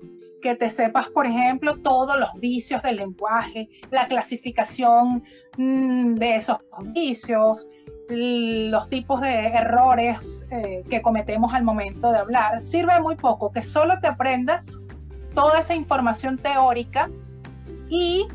que 0.41 0.55
te 0.55 0.69
sepas, 0.69 1.07
por 1.07 1.25
ejemplo, 1.25 1.77
todos 1.77 2.19
los 2.19 2.29
vicios 2.39 2.83
del 2.83 2.97
lenguaje, 2.97 3.69
la 3.91 4.07
clasificación 4.07 5.23
mm, 5.57 6.15
de 6.15 6.35
esos 6.35 6.57
vicios, 6.93 7.67
los 8.09 8.89
tipos 8.89 9.21
de 9.21 9.47
errores 9.47 10.47
eh, 10.51 10.83
que 10.89 11.01
cometemos 11.01 11.53
al 11.53 11.63
momento 11.63 12.11
de 12.11 12.19
hablar. 12.19 12.61
Sirve 12.61 12.99
muy 12.99 13.15
poco 13.15 13.51
que 13.51 13.61
solo 13.61 13.99
te 13.99 14.07
aprendas 14.07 14.79
toda 15.33 15.59
esa 15.59 15.75
información 15.75 16.37
teórica 16.37 17.09
y 17.89 18.27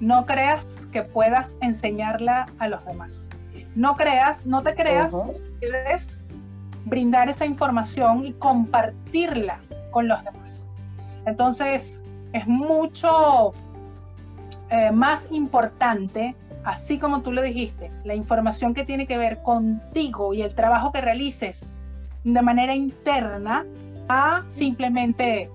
no 0.00 0.26
creas 0.26 0.86
que 0.86 1.02
puedas 1.02 1.56
enseñarla 1.60 2.46
a 2.58 2.68
los 2.68 2.84
demás. 2.84 3.30
No 3.74 3.96
creas, 3.96 4.46
no 4.46 4.62
te 4.62 4.74
creas 4.74 5.14
que 5.60 5.70
debes 5.70 6.24
brindar 6.84 7.28
esa 7.28 7.46
información 7.46 8.26
y 8.26 8.32
compartirla 8.32 9.60
con 9.90 10.08
los 10.08 10.22
demás. 10.24 10.68
Entonces, 11.24 12.04
es 12.32 12.46
mucho 12.46 13.52
eh, 14.70 14.90
más 14.90 15.28
importante, 15.30 16.34
así 16.64 16.98
como 16.98 17.22
tú 17.22 17.32
lo 17.32 17.42
dijiste, 17.42 17.90
la 18.04 18.14
información 18.14 18.74
que 18.74 18.84
tiene 18.84 19.06
que 19.06 19.18
ver 19.18 19.42
contigo 19.42 20.34
y 20.34 20.42
el 20.42 20.54
trabajo 20.54 20.92
que 20.92 21.00
realices 21.00 21.70
de 22.24 22.42
manera 22.42 22.74
interna, 22.74 23.66
a 24.08 24.44
simplemente, 24.48 25.50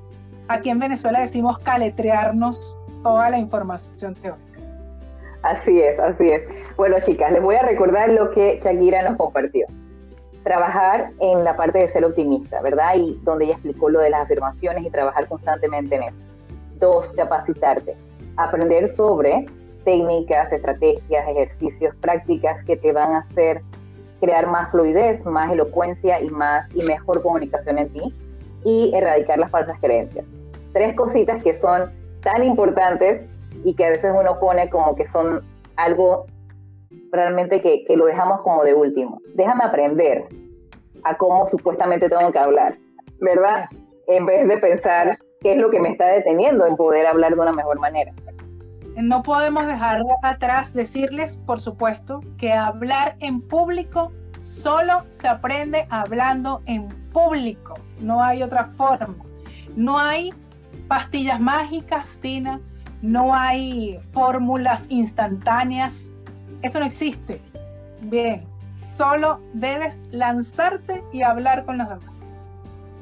aquí 0.48 0.70
en 0.70 0.80
Venezuela 0.80 1.20
decimos 1.20 1.60
caletrearnos 1.60 2.78
toda 3.04 3.30
la 3.30 3.38
información 3.38 4.16
teórica. 4.16 4.44
Así 5.44 5.80
es, 5.80 5.98
así 6.00 6.30
es. 6.30 6.42
Bueno, 6.76 6.98
chicas, 7.00 7.32
les 7.32 7.42
voy 7.42 7.56
a 7.56 7.62
recordar 7.62 8.10
lo 8.10 8.32
que 8.32 8.60
Shakira 8.62 9.04
nos 9.04 9.18
compartió. 9.18 9.66
Trabajar 10.44 11.12
en 11.20 11.44
la 11.44 11.56
parte 11.56 11.80
de 11.80 11.88
ser 11.88 12.04
optimista, 12.04 12.62
¿verdad? 12.62 12.96
Y 12.96 13.20
donde 13.24 13.46
ella 13.46 13.54
explicó 13.54 13.90
lo 13.90 14.00
de 14.00 14.10
las 14.10 14.22
afirmaciones 14.22 14.86
y 14.86 14.90
trabajar 14.90 15.28
constantemente 15.28 15.96
en 15.96 16.04
eso. 16.04 16.18
Dos, 16.78 17.08
capacitarte. 17.16 17.96
Aprender 18.36 18.88
sobre 18.90 19.46
técnicas, 19.88 20.52
estrategias, 20.52 21.26
ejercicios, 21.30 21.96
prácticas 22.02 22.62
que 22.66 22.76
te 22.76 22.92
van 22.92 23.14
a 23.14 23.20
hacer 23.20 23.62
crear 24.20 24.46
más 24.48 24.70
fluidez, 24.70 25.26
más 25.26 25.50
elocuencia 25.50 26.20
y 26.20 26.28
más 26.28 26.68
y 26.76 26.84
mejor 26.84 27.22
comunicación 27.22 27.78
en 27.78 27.88
ti 27.94 28.14
y 28.66 28.92
erradicar 28.94 29.40
las 29.40 29.50
falsas 29.50 29.80
creencias. 29.80 30.26
Tres 30.74 30.94
cositas 30.94 31.42
que 31.42 31.58
son 31.58 31.90
tan 32.22 32.44
importantes 32.44 33.22
y 33.64 33.76
que 33.76 33.86
a 33.86 33.92
veces 33.92 34.12
uno 34.14 34.38
pone 34.42 34.70
como 34.70 34.94
que 34.94 35.06
son 35.06 35.42
algo 35.78 36.26
realmente 37.14 37.62
que, 37.62 37.86
lo 37.96 38.08
dejamos 38.08 38.42
como 38.42 38.66
de 38.66 38.74
último. 38.74 39.22
Déjame 39.36 39.64
aprender 39.64 40.26
a 41.06 41.16
cómo 41.16 41.46
supuestamente 41.46 42.10
tengo 42.10 42.30
que 42.34 42.40
hablar, 42.40 42.78
¿verdad? 43.22 43.64
En 44.08 44.26
vez 44.26 44.50
de 44.50 44.58
pensar 44.58 45.16
qué 45.40 45.54
es 45.54 45.58
lo 45.58 45.70
que 45.70 45.80
me 45.80 45.92
está 45.92 46.08
deteniendo 46.08 46.66
en 46.66 46.76
poder 46.76 47.08
hablar 47.08 47.34
de 47.36 47.40
una 47.40 47.54
mejor 47.54 47.80
manera. 47.80 48.12
No 48.98 49.24
podemos 49.24 49.66
dejar 49.66 50.02
atrás 50.24 50.74
decirles, 50.74 51.38
por 51.38 51.62
supuesto, 51.62 52.22
que 52.38 52.54
hablar 52.54 53.16
en 53.20 53.42
público 53.42 54.12
solo 54.42 55.04
se 55.10 55.28
aprende 55.28 55.88
hablando 55.90 56.62
en 56.66 56.90
público. 57.14 57.76
No 58.00 58.24
hay 58.24 58.44
otra 58.44 58.66
forma. 58.66 59.24
No 59.76 59.98
hay 59.98 60.34
pastillas 60.88 61.40
mágicas, 61.40 62.20
Tina 62.22 62.60
no 63.02 63.34
hay 63.34 64.00
fórmulas 64.12 64.88
instantáneas, 64.90 66.14
eso 66.62 66.80
no 66.80 66.86
existe. 66.86 67.42
Bien, 68.02 68.44
solo 68.68 69.40
debes 69.54 70.06
lanzarte 70.12 71.04
y 71.14 71.22
hablar 71.22 71.66
con 71.66 71.78
los 71.78 71.90
demás. 71.90 72.30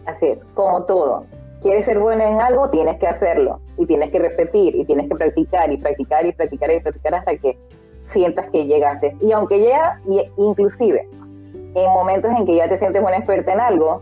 Así 0.05 0.25
es, 0.27 0.39
como 0.53 0.83
todo. 0.83 1.25
Quieres 1.61 1.85
ser 1.85 1.99
bueno 1.99 2.23
en 2.23 2.39
algo, 2.39 2.69
tienes 2.69 2.99
que 2.99 3.07
hacerlo 3.07 3.59
y 3.77 3.85
tienes 3.85 4.11
que 4.11 4.19
repetir 4.19 4.75
y 4.75 4.85
tienes 4.85 5.07
que 5.07 5.15
practicar 5.15 5.71
y 5.71 5.77
practicar 5.77 6.25
y 6.25 6.31
practicar 6.31 6.71
y 6.71 6.79
practicar 6.79 7.15
hasta 7.15 7.37
que 7.37 7.57
sientas 8.07 8.49
que 8.51 8.65
llegaste. 8.65 9.15
Y 9.21 9.31
aunque 9.31 9.59
llega, 9.59 9.99
inclusive 10.37 11.07
en 11.75 11.91
momentos 11.91 12.31
en 12.37 12.45
que 12.45 12.55
ya 12.55 12.69
te 12.69 12.77
sientes 12.77 13.01
una 13.01 13.17
experta 13.17 13.53
en 13.53 13.59
algo, 13.59 14.01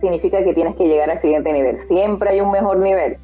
significa 0.00 0.42
que 0.42 0.54
tienes 0.54 0.76
que 0.76 0.86
llegar 0.86 1.10
al 1.10 1.20
siguiente 1.20 1.52
nivel. 1.52 1.76
Siempre 1.88 2.30
hay 2.30 2.40
un 2.40 2.50
mejor 2.50 2.78
nivel. 2.78 3.18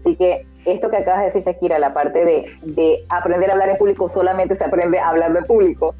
Así 0.00 0.16
que 0.16 0.46
esto 0.64 0.90
que 0.90 0.98
acabas 0.98 1.20
de 1.20 1.26
decir, 1.26 1.42
Shakira, 1.42 1.78
la 1.78 1.94
parte 1.94 2.24
de, 2.24 3.04
aprender 3.08 3.50
a 3.50 3.54
hablar 3.54 3.70
en 3.70 3.78
público, 3.78 4.08
solamente 4.08 4.56
se 4.56 4.64
aprende 4.64 4.98
a 4.98 5.08
hablar 5.08 5.32
de 5.32 5.42
público, 5.42 5.94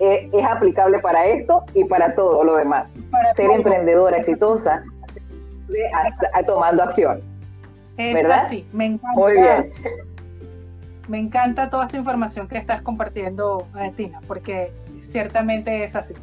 eh, 0.00 0.28
es 0.32 0.44
aplicable 0.46 0.98
para 0.98 1.26
esto 1.26 1.62
y 1.74 1.84
para 1.84 2.14
todo 2.14 2.42
lo 2.44 2.56
demás. 2.56 2.88
Ser 3.36 3.50
emprendedora 3.50 4.18
exitosa, 4.18 4.82
tomando 6.46 6.82
acción. 6.82 7.20
Es 7.96 8.14
¿verdad? 8.14 8.40
así, 8.46 8.66
me 8.72 8.86
encanta. 8.86 9.20
Muy 9.20 9.32
bien. 9.32 9.72
Me 11.08 11.18
encanta 11.18 11.68
toda 11.68 11.86
esta 11.86 11.98
información 11.98 12.48
que 12.48 12.56
estás 12.56 12.82
compartiendo, 12.82 13.66
Tina, 13.94 14.20
porque 14.26 14.72
ciertamente 15.00 15.84
es 15.84 15.94
así. 15.94 16.14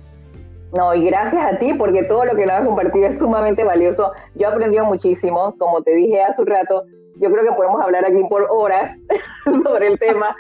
No, 0.73 0.93
y 0.95 1.05
gracias 1.05 1.53
a 1.53 1.57
ti, 1.57 1.73
porque 1.73 2.03
todo 2.03 2.25
lo 2.25 2.35
que 2.35 2.45
nos 2.45 2.55
has 2.55 2.65
compartido 2.65 3.07
es 3.07 3.19
sumamente 3.19 3.63
valioso. 3.63 4.11
Yo 4.35 4.47
he 4.47 4.51
aprendido 4.51 4.85
muchísimo, 4.85 5.53
como 5.57 5.83
te 5.83 5.93
dije 5.93 6.23
hace 6.23 6.41
un 6.41 6.47
rato, 6.47 6.85
yo 7.17 7.29
creo 7.29 7.43
que 7.43 7.51
podemos 7.51 7.81
hablar 7.81 8.05
aquí 8.05 8.23
por 8.29 8.47
horas 8.49 8.97
sobre 9.63 9.87
el 9.87 9.99
tema, 9.99 10.35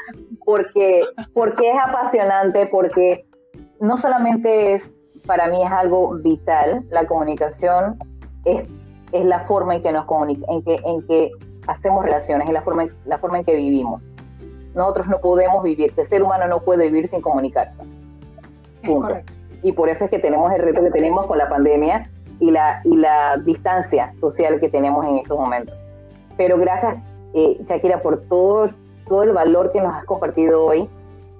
porque, 0.45 1.03
porque 1.33 1.69
es 1.69 1.77
apasionante, 1.85 2.65
porque 2.67 3.25
no 3.79 3.97
solamente 3.97 4.73
es, 4.73 4.93
para 5.27 5.47
mí 5.47 5.61
es 5.63 5.71
algo 5.71 6.15
vital, 6.15 6.83
la 6.89 7.05
comunicación 7.05 7.97
es, 8.45 8.63
es 9.11 9.25
la 9.25 9.41
forma 9.41 9.75
en 9.75 9.81
que 9.81 9.91
nos 9.91 10.05
comunica, 10.05 10.45
en 10.49 10.63
que, 10.63 10.75
en 10.83 11.05
que 11.07 11.31
hacemos 11.67 12.03
relaciones, 12.03 12.47
es 12.47 12.53
la 12.53 12.61
forma, 12.61 12.87
la 13.05 13.17
forma 13.17 13.39
en 13.39 13.45
que 13.45 13.55
vivimos. 13.55 14.01
Nosotros 14.75 15.07
no 15.07 15.19
podemos 15.19 15.63
vivir, 15.63 15.93
el 15.95 16.07
ser 16.07 16.23
humano 16.23 16.47
no 16.47 16.61
puede 16.61 16.85
vivir 16.85 17.09
sin 17.09 17.21
comunicarse. 17.21 17.75
Punto. 18.83 19.17
Y 19.61 19.73
por 19.73 19.89
eso 19.89 20.05
es 20.05 20.09
que 20.09 20.19
tenemos 20.19 20.51
el 20.53 20.61
reto 20.61 20.81
que 20.81 20.91
tenemos 20.91 21.25
con 21.25 21.37
la 21.37 21.49
pandemia 21.49 22.09
y 22.39 22.51
la, 22.51 22.81
y 22.83 22.95
la 22.95 23.37
distancia 23.37 24.13
social 24.19 24.59
que 24.59 24.69
tenemos 24.69 25.05
en 25.05 25.17
estos 25.17 25.37
momentos. 25.37 25.75
Pero 26.37 26.57
gracias, 26.57 26.97
eh, 27.33 27.57
Shakira, 27.67 27.99
por 27.99 28.21
todo, 28.23 28.69
todo 29.07 29.23
el 29.23 29.31
valor 29.31 29.71
que 29.71 29.81
nos 29.81 29.93
has 29.93 30.05
compartido 30.05 30.65
hoy. 30.65 30.89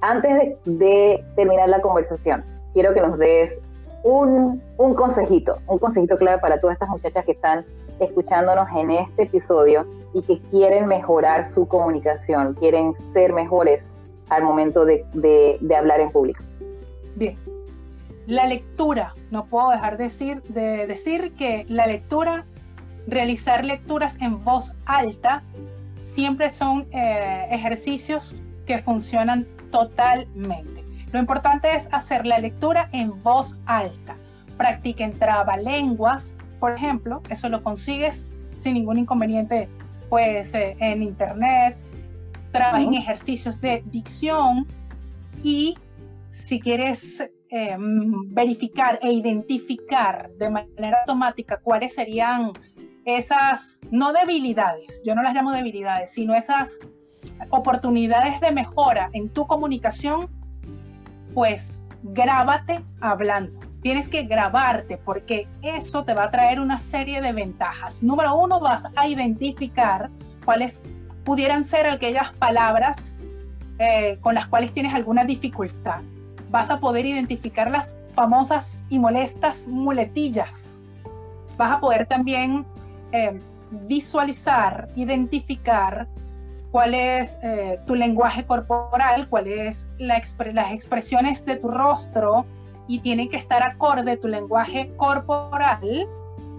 Antes 0.01 0.55
de, 0.65 1.23
terminar 1.36 1.69
la 1.69 1.81
conversación, 1.81 2.43
quiero 2.73 2.93
que 2.93 3.01
nos 3.01 3.17
des 3.17 3.53
un, 4.03 4.61
un 4.77 4.93
consejito, 4.93 5.57
un 5.67 5.77
consejito 5.77 6.17
clave 6.17 6.39
para 6.39 6.59
todas 6.59 6.75
estas 6.75 6.89
muchachas 6.89 7.25
que 7.25 7.33
están 7.33 7.65
escuchándonos 7.99 8.67
en 8.75 8.91
este 8.91 9.23
episodio 9.23 9.85
y 10.13 10.21
que 10.23 10.39
quieren 10.49 10.87
mejorar 10.87 11.45
su 11.45 11.67
comunicación, 11.67 12.53
quieren 12.55 12.93
ser 13.13 13.33
mejores 13.33 13.83
al 14.29 14.43
momento 14.43 14.85
de, 14.85 15.05
de, 15.13 15.75
hablar 15.75 15.99
en 15.99 16.11
público. 16.11 16.43
Bien, 17.15 17.37
la 18.27 18.47
lectura, 18.47 19.13
no 19.29 19.45
puedo 19.45 19.69
dejar 19.69 19.97
de 19.97 20.05
decir, 20.05 20.41
de 20.43 20.87
decir 20.87 21.33
que 21.33 21.65
la 21.67 21.85
lectura 21.85 22.45
realizar 23.07 23.65
lecturas 23.65 24.19
en 24.21 24.43
voz 24.43 24.73
alta 24.85 25.43
siempre 25.99 26.49
son 26.49 26.87
eh, 26.91 27.47
ejercicios 27.51 28.35
que 28.65 28.79
funcionan 28.79 29.47
totalmente. 29.71 30.70
Lo 31.12 31.19
importante 31.19 31.76
es 31.76 31.89
hacer 31.91 32.26
la 32.26 32.39
lectura 32.39 32.89
en 32.91 33.21
voz 33.21 33.58
alta. 33.65 34.15
Practiquen 34.58 35.17
trabalenguas, 35.17 36.36
por 36.60 36.74
ejemplo, 36.74 37.21
eso 37.30 37.50
lo 37.50 37.63
consigues 37.63 38.28
sin 38.56 38.76
ningún 38.76 39.00
inconveniente 39.00 39.67
pues 40.10 40.54
eh, 40.54 40.76
en 40.80 41.04
internet. 41.04 41.78
Trabajen 42.52 42.93
ejercicios 42.93 43.60
de 43.62 43.82
dicción 43.86 44.67
y 45.43 45.78
si 46.30 46.60
quieres 46.60 47.21
eh, 47.50 47.76
verificar 47.80 49.00
e 49.02 49.12
identificar 49.12 50.30
de 50.38 50.50
manera 50.50 51.00
automática 51.02 51.58
cuáles 51.58 51.95
serían 51.95 52.52
esas, 53.06 53.82
no 53.89 54.13
debilidades, 54.13 55.02
yo 55.06 55.15
no 55.15 55.24
las 55.24 55.34
llamo 55.34 55.52
debilidades, 55.52 56.12
sino 56.12 56.36
esas 56.36 56.80
oportunidades 57.50 58.39
de 58.39 58.52
mejora 58.52 59.10
en 59.13 59.30
tu 59.30 59.47
comunicación, 59.47 60.30
pues 61.34 61.86
grábate 62.04 62.80
hablando. 63.00 63.60
Tienes 63.82 64.10
que 64.10 64.24
grabarte 64.24 64.98
porque 64.98 65.48
eso 65.62 66.04
te 66.04 66.13
va 66.13 66.26
a 66.26 66.32
traer 66.32 66.60
una 66.60 66.80
serie 66.80 67.22
de 67.22 67.34
ventajas. 67.34 68.04
Número 68.04 68.36
uno, 68.36 68.60
vas 68.60 68.84
a 68.96 69.08
identificar 69.08 70.10
cuáles 70.46 70.82
pudieran 71.24 71.63
ser 71.63 71.88
aquellas 71.88 72.32
palabras 72.34 73.20
eh, 73.80 74.17
con 74.22 74.36
las 74.36 74.48
cuales 74.48 74.72
tienes 74.72 74.94
alguna 74.94 75.26
dificultad. 75.26 76.02
Vas 76.50 76.70
a 76.70 76.80
poder 76.80 77.06
identificar 77.06 77.72
las 77.72 78.00
famosas 78.13 78.86
y 78.89 79.00
molestas 79.00 79.67
muletillas. 79.67 80.82
Vas 81.58 81.72
a 81.72 81.80
poder 81.80 82.06
también 82.06 82.65
eh, 83.12 83.39
visualizar, 83.72 84.89
identificar 84.96 86.08
cuál 86.71 86.93
es 86.93 87.38
eh, 87.43 87.79
tu 87.86 87.95
lenguaje 87.95 88.45
corporal, 88.45 89.27
cuáles 89.29 89.91
la 89.97 90.21
las 90.53 90.71
expresiones 90.71 91.45
de 91.45 91.57
tu 91.57 91.69
rostro 91.69 92.45
y 92.88 92.99
tiene 92.99 93.29
que 93.29 93.38
estar 93.38 93.62
acorde 93.63 94.17
tu 94.17 94.27
lenguaje 94.27 94.91
corporal 94.95 96.07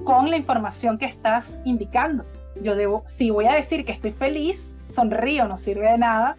con 0.04 0.30
la 0.30 0.36
información 0.36 0.98
que 0.98 1.06
estás 1.06 1.60
indicando. 1.64 2.24
Yo 2.60 2.76
debo, 2.76 3.02
si 3.06 3.30
voy 3.30 3.46
a 3.46 3.54
decir 3.54 3.84
que 3.84 3.92
estoy 3.92 4.12
feliz, 4.12 4.76
sonrío, 4.86 5.46
no 5.48 5.56
sirve 5.56 5.90
de 5.90 5.98
nada. 5.98 6.36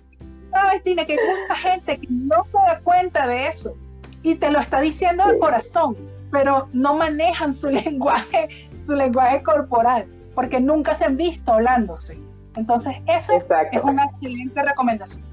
Sabes, 0.52 0.84
tiene 0.84 1.06
que 1.06 1.16
mucha 1.16 1.56
gente 1.56 1.98
que 1.98 2.08
no 2.10 2.44
se 2.44 2.58
da 2.58 2.80
cuenta 2.84 3.26
de 3.28 3.48
eso 3.48 3.76
y 4.22 4.36
te 4.36 4.52
lo 4.52 4.60
está 4.60 4.82
diciendo 4.82 5.26
de 5.26 5.40
corazón, 5.40 5.98
pero 6.32 6.70
no 6.74 6.94
manejan 6.94 7.54
su 7.54 7.68
lenguaje, 7.72 8.70
su 8.80 8.96
lenguaje 8.96 9.42
corporal, 9.42 10.06
porque 10.36 10.60
nunca 10.60 10.94
se 10.94 11.06
han 11.06 11.18
visto 11.18 11.54
hablándose. 11.54 12.18
Entonces, 12.56 12.96
esa 13.08 13.36
es 13.38 13.84
una 13.84 14.06
excelente 14.06 14.62
recomendación. 14.62 15.24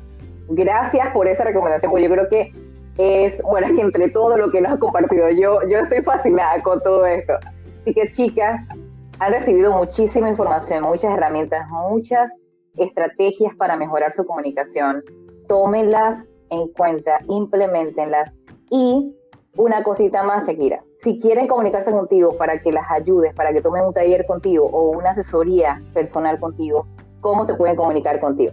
Gracias 0.49 1.13
por 1.13 1.29
esa 1.29 1.45
recomendación, 1.45 1.91
porque 1.91 2.05
yo 2.05 2.11
creo 2.11 2.29
que 2.29 2.53
es, 2.99 3.43
bueno, 3.43 3.69
es 3.69 3.73
que 3.77 3.83
entre 3.83 4.11
todo 4.11 4.37
lo 4.37 4.51
que 4.51 4.61
nos 4.61 4.73
ha 4.73 4.79
compartido, 4.79 5.31
yo, 5.31 5.61
yo 5.69 5.79
estoy 5.79 6.03
fascinada 6.03 6.63
con 6.63 6.83
todo 6.83 7.07
esto. 7.07 7.35
Así 7.83 7.95
que 7.95 8.09
chicas, 8.11 8.61
han 9.19 9.33
recibido 9.33 9.73
muchísima 9.73 10.29
información, 10.29 10.83
muchas 10.83 11.15
herramientas, 11.15 11.69
muchas 11.69 12.31
estrategias 12.77 13.55
para 13.57 13.77
mejorar 13.77 14.13
su 14.13 14.25
comunicación. 14.25 15.03
Tómenlas 15.47 16.25
en 16.51 16.69
cuenta, 16.69 17.21
implementenlas 17.29 18.33
y 18.71 19.15
una 19.57 19.83
cosita 19.83 20.23
más, 20.23 20.47
Shakira. 20.47 20.83
Si 20.97 21.19
quieren 21.19 21.49
comunicarse 21.49 21.91
contigo 21.91 22.37
para 22.37 22.61
que 22.61 22.73
las 22.73 22.91
ayudes, 22.91 23.35
para 23.35 23.53
que 23.53 23.61
tomen 23.61 23.85
un 23.85 23.93
taller 23.93 24.25
contigo 24.27 24.67
o 24.67 24.91
una 24.91 25.11
asesoría 25.11 25.83
personal 25.93 26.39
contigo, 26.39 26.87
¿cómo 27.21 27.45
se 27.45 27.55
pueden 27.55 27.77
comunicar 27.77 28.19
contigo? 28.21 28.53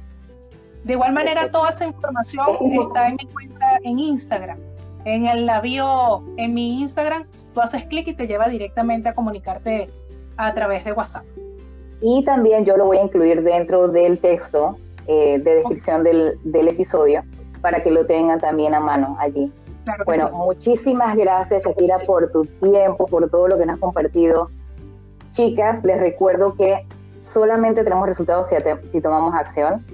De 0.84 0.94
igual 0.94 1.12
manera, 1.12 1.50
toda 1.50 1.70
esa 1.70 1.86
información 1.86 2.46
está 2.86 3.08
en 3.08 3.16
mi 3.16 3.26
cuenta 3.26 3.78
en 3.82 3.98
Instagram 3.98 4.58
en 5.04 5.26
el 5.26 5.46
navío, 5.46 6.22
en 6.36 6.54
mi 6.54 6.80
Instagram, 6.80 7.24
tú 7.54 7.60
haces 7.60 7.84
clic 7.86 8.08
y 8.08 8.14
te 8.14 8.26
lleva 8.26 8.48
directamente 8.48 9.08
a 9.08 9.14
comunicarte 9.14 9.88
a 10.36 10.52
través 10.54 10.84
de 10.84 10.92
WhatsApp. 10.92 11.24
Y 12.00 12.24
también 12.24 12.64
yo 12.64 12.76
lo 12.76 12.86
voy 12.86 12.98
a 12.98 13.02
incluir 13.02 13.42
dentro 13.42 13.88
del 13.88 14.18
texto 14.18 14.78
eh, 15.06 15.38
de 15.38 15.56
descripción 15.56 16.02
del, 16.02 16.38
del, 16.44 16.68
episodio 16.68 17.22
para 17.60 17.82
que 17.82 17.90
lo 17.90 18.06
tengan 18.06 18.40
también 18.40 18.74
a 18.74 18.80
mano 18.80 19.16
allí. 19.18 19.52
bueno, 20.06 20.30
muchísimas 20.30 21.16
gracias, 21.16 21.64
Shakira, 21.64 21.98
por 22.06 22.30
tu 22.32 22.44
tiempo, 22.46 23.06
por 23.06 23.28
todo 23.30 23.48
lo 23.48 23.58
que 23.58 23.66
nos 23.66 23.74
has 23.74 23.80
compartido. 23.80 24.50
Chicas, 25.30 25.84
les 25.84 25.98
recuerdo 25.98 26.54
que 26.54 26.86
solamente 27.20 27.84
tenemos 27.84 28.06
resultados 28.06 28.46
si, 28.48 28.54
si 28.90 29.00
tomamos 29.00 29.34
acción. 29.34 29.84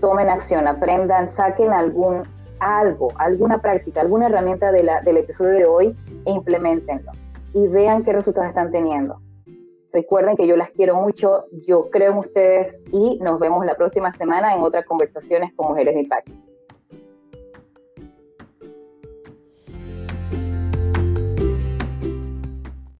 Tomen 0.00 0.28
acción, 0.28 0.66
aprendan, 0.66 1.26
saquen 1.26 1.72
algún 1.72 2.22
algo, 2.60 3.12
alguna 3.16 3.60
práctica, 3.60 4.00
alguna 4.00 4.26
herramienta 4.26 4.72
del 4.72 5.16
episodio 5.16 5.52
de 5.52 5.64
hoy 5.66 5.96
e 6.24 6.30
implementenlo 6.30 7.12
y 7.54 7.66
vean 7.68 8.02
qué 8.04 8.12
resultados 8.12 8.48
están 8.48 8.70
teniendo. 8.70 9.20
Recuerden 9.92 10.36
que 10.36 10.46
yo 10.46 10.56
las 10.56 10.70
quiero 10.70 10.96
mucho, 10.96 11.44
yo 11.66 11.88
creo 11.88 12.12
en 12.12 12.18
ustedes 12.18 12.76
y 12.92 13.18
nos 13.20 13.38
vemos 13.38 13.64
la 13.64 13.74
próxima 13.74 14.10
semana 14.12 14.54
en 14.54 14.60
otras 14.60 14.84
conversaciones 14.84 15.52
con 15.54 15.68
Mujeres 15.68 15.94
de 15.94 16.00
Impacto. 16.00 16.32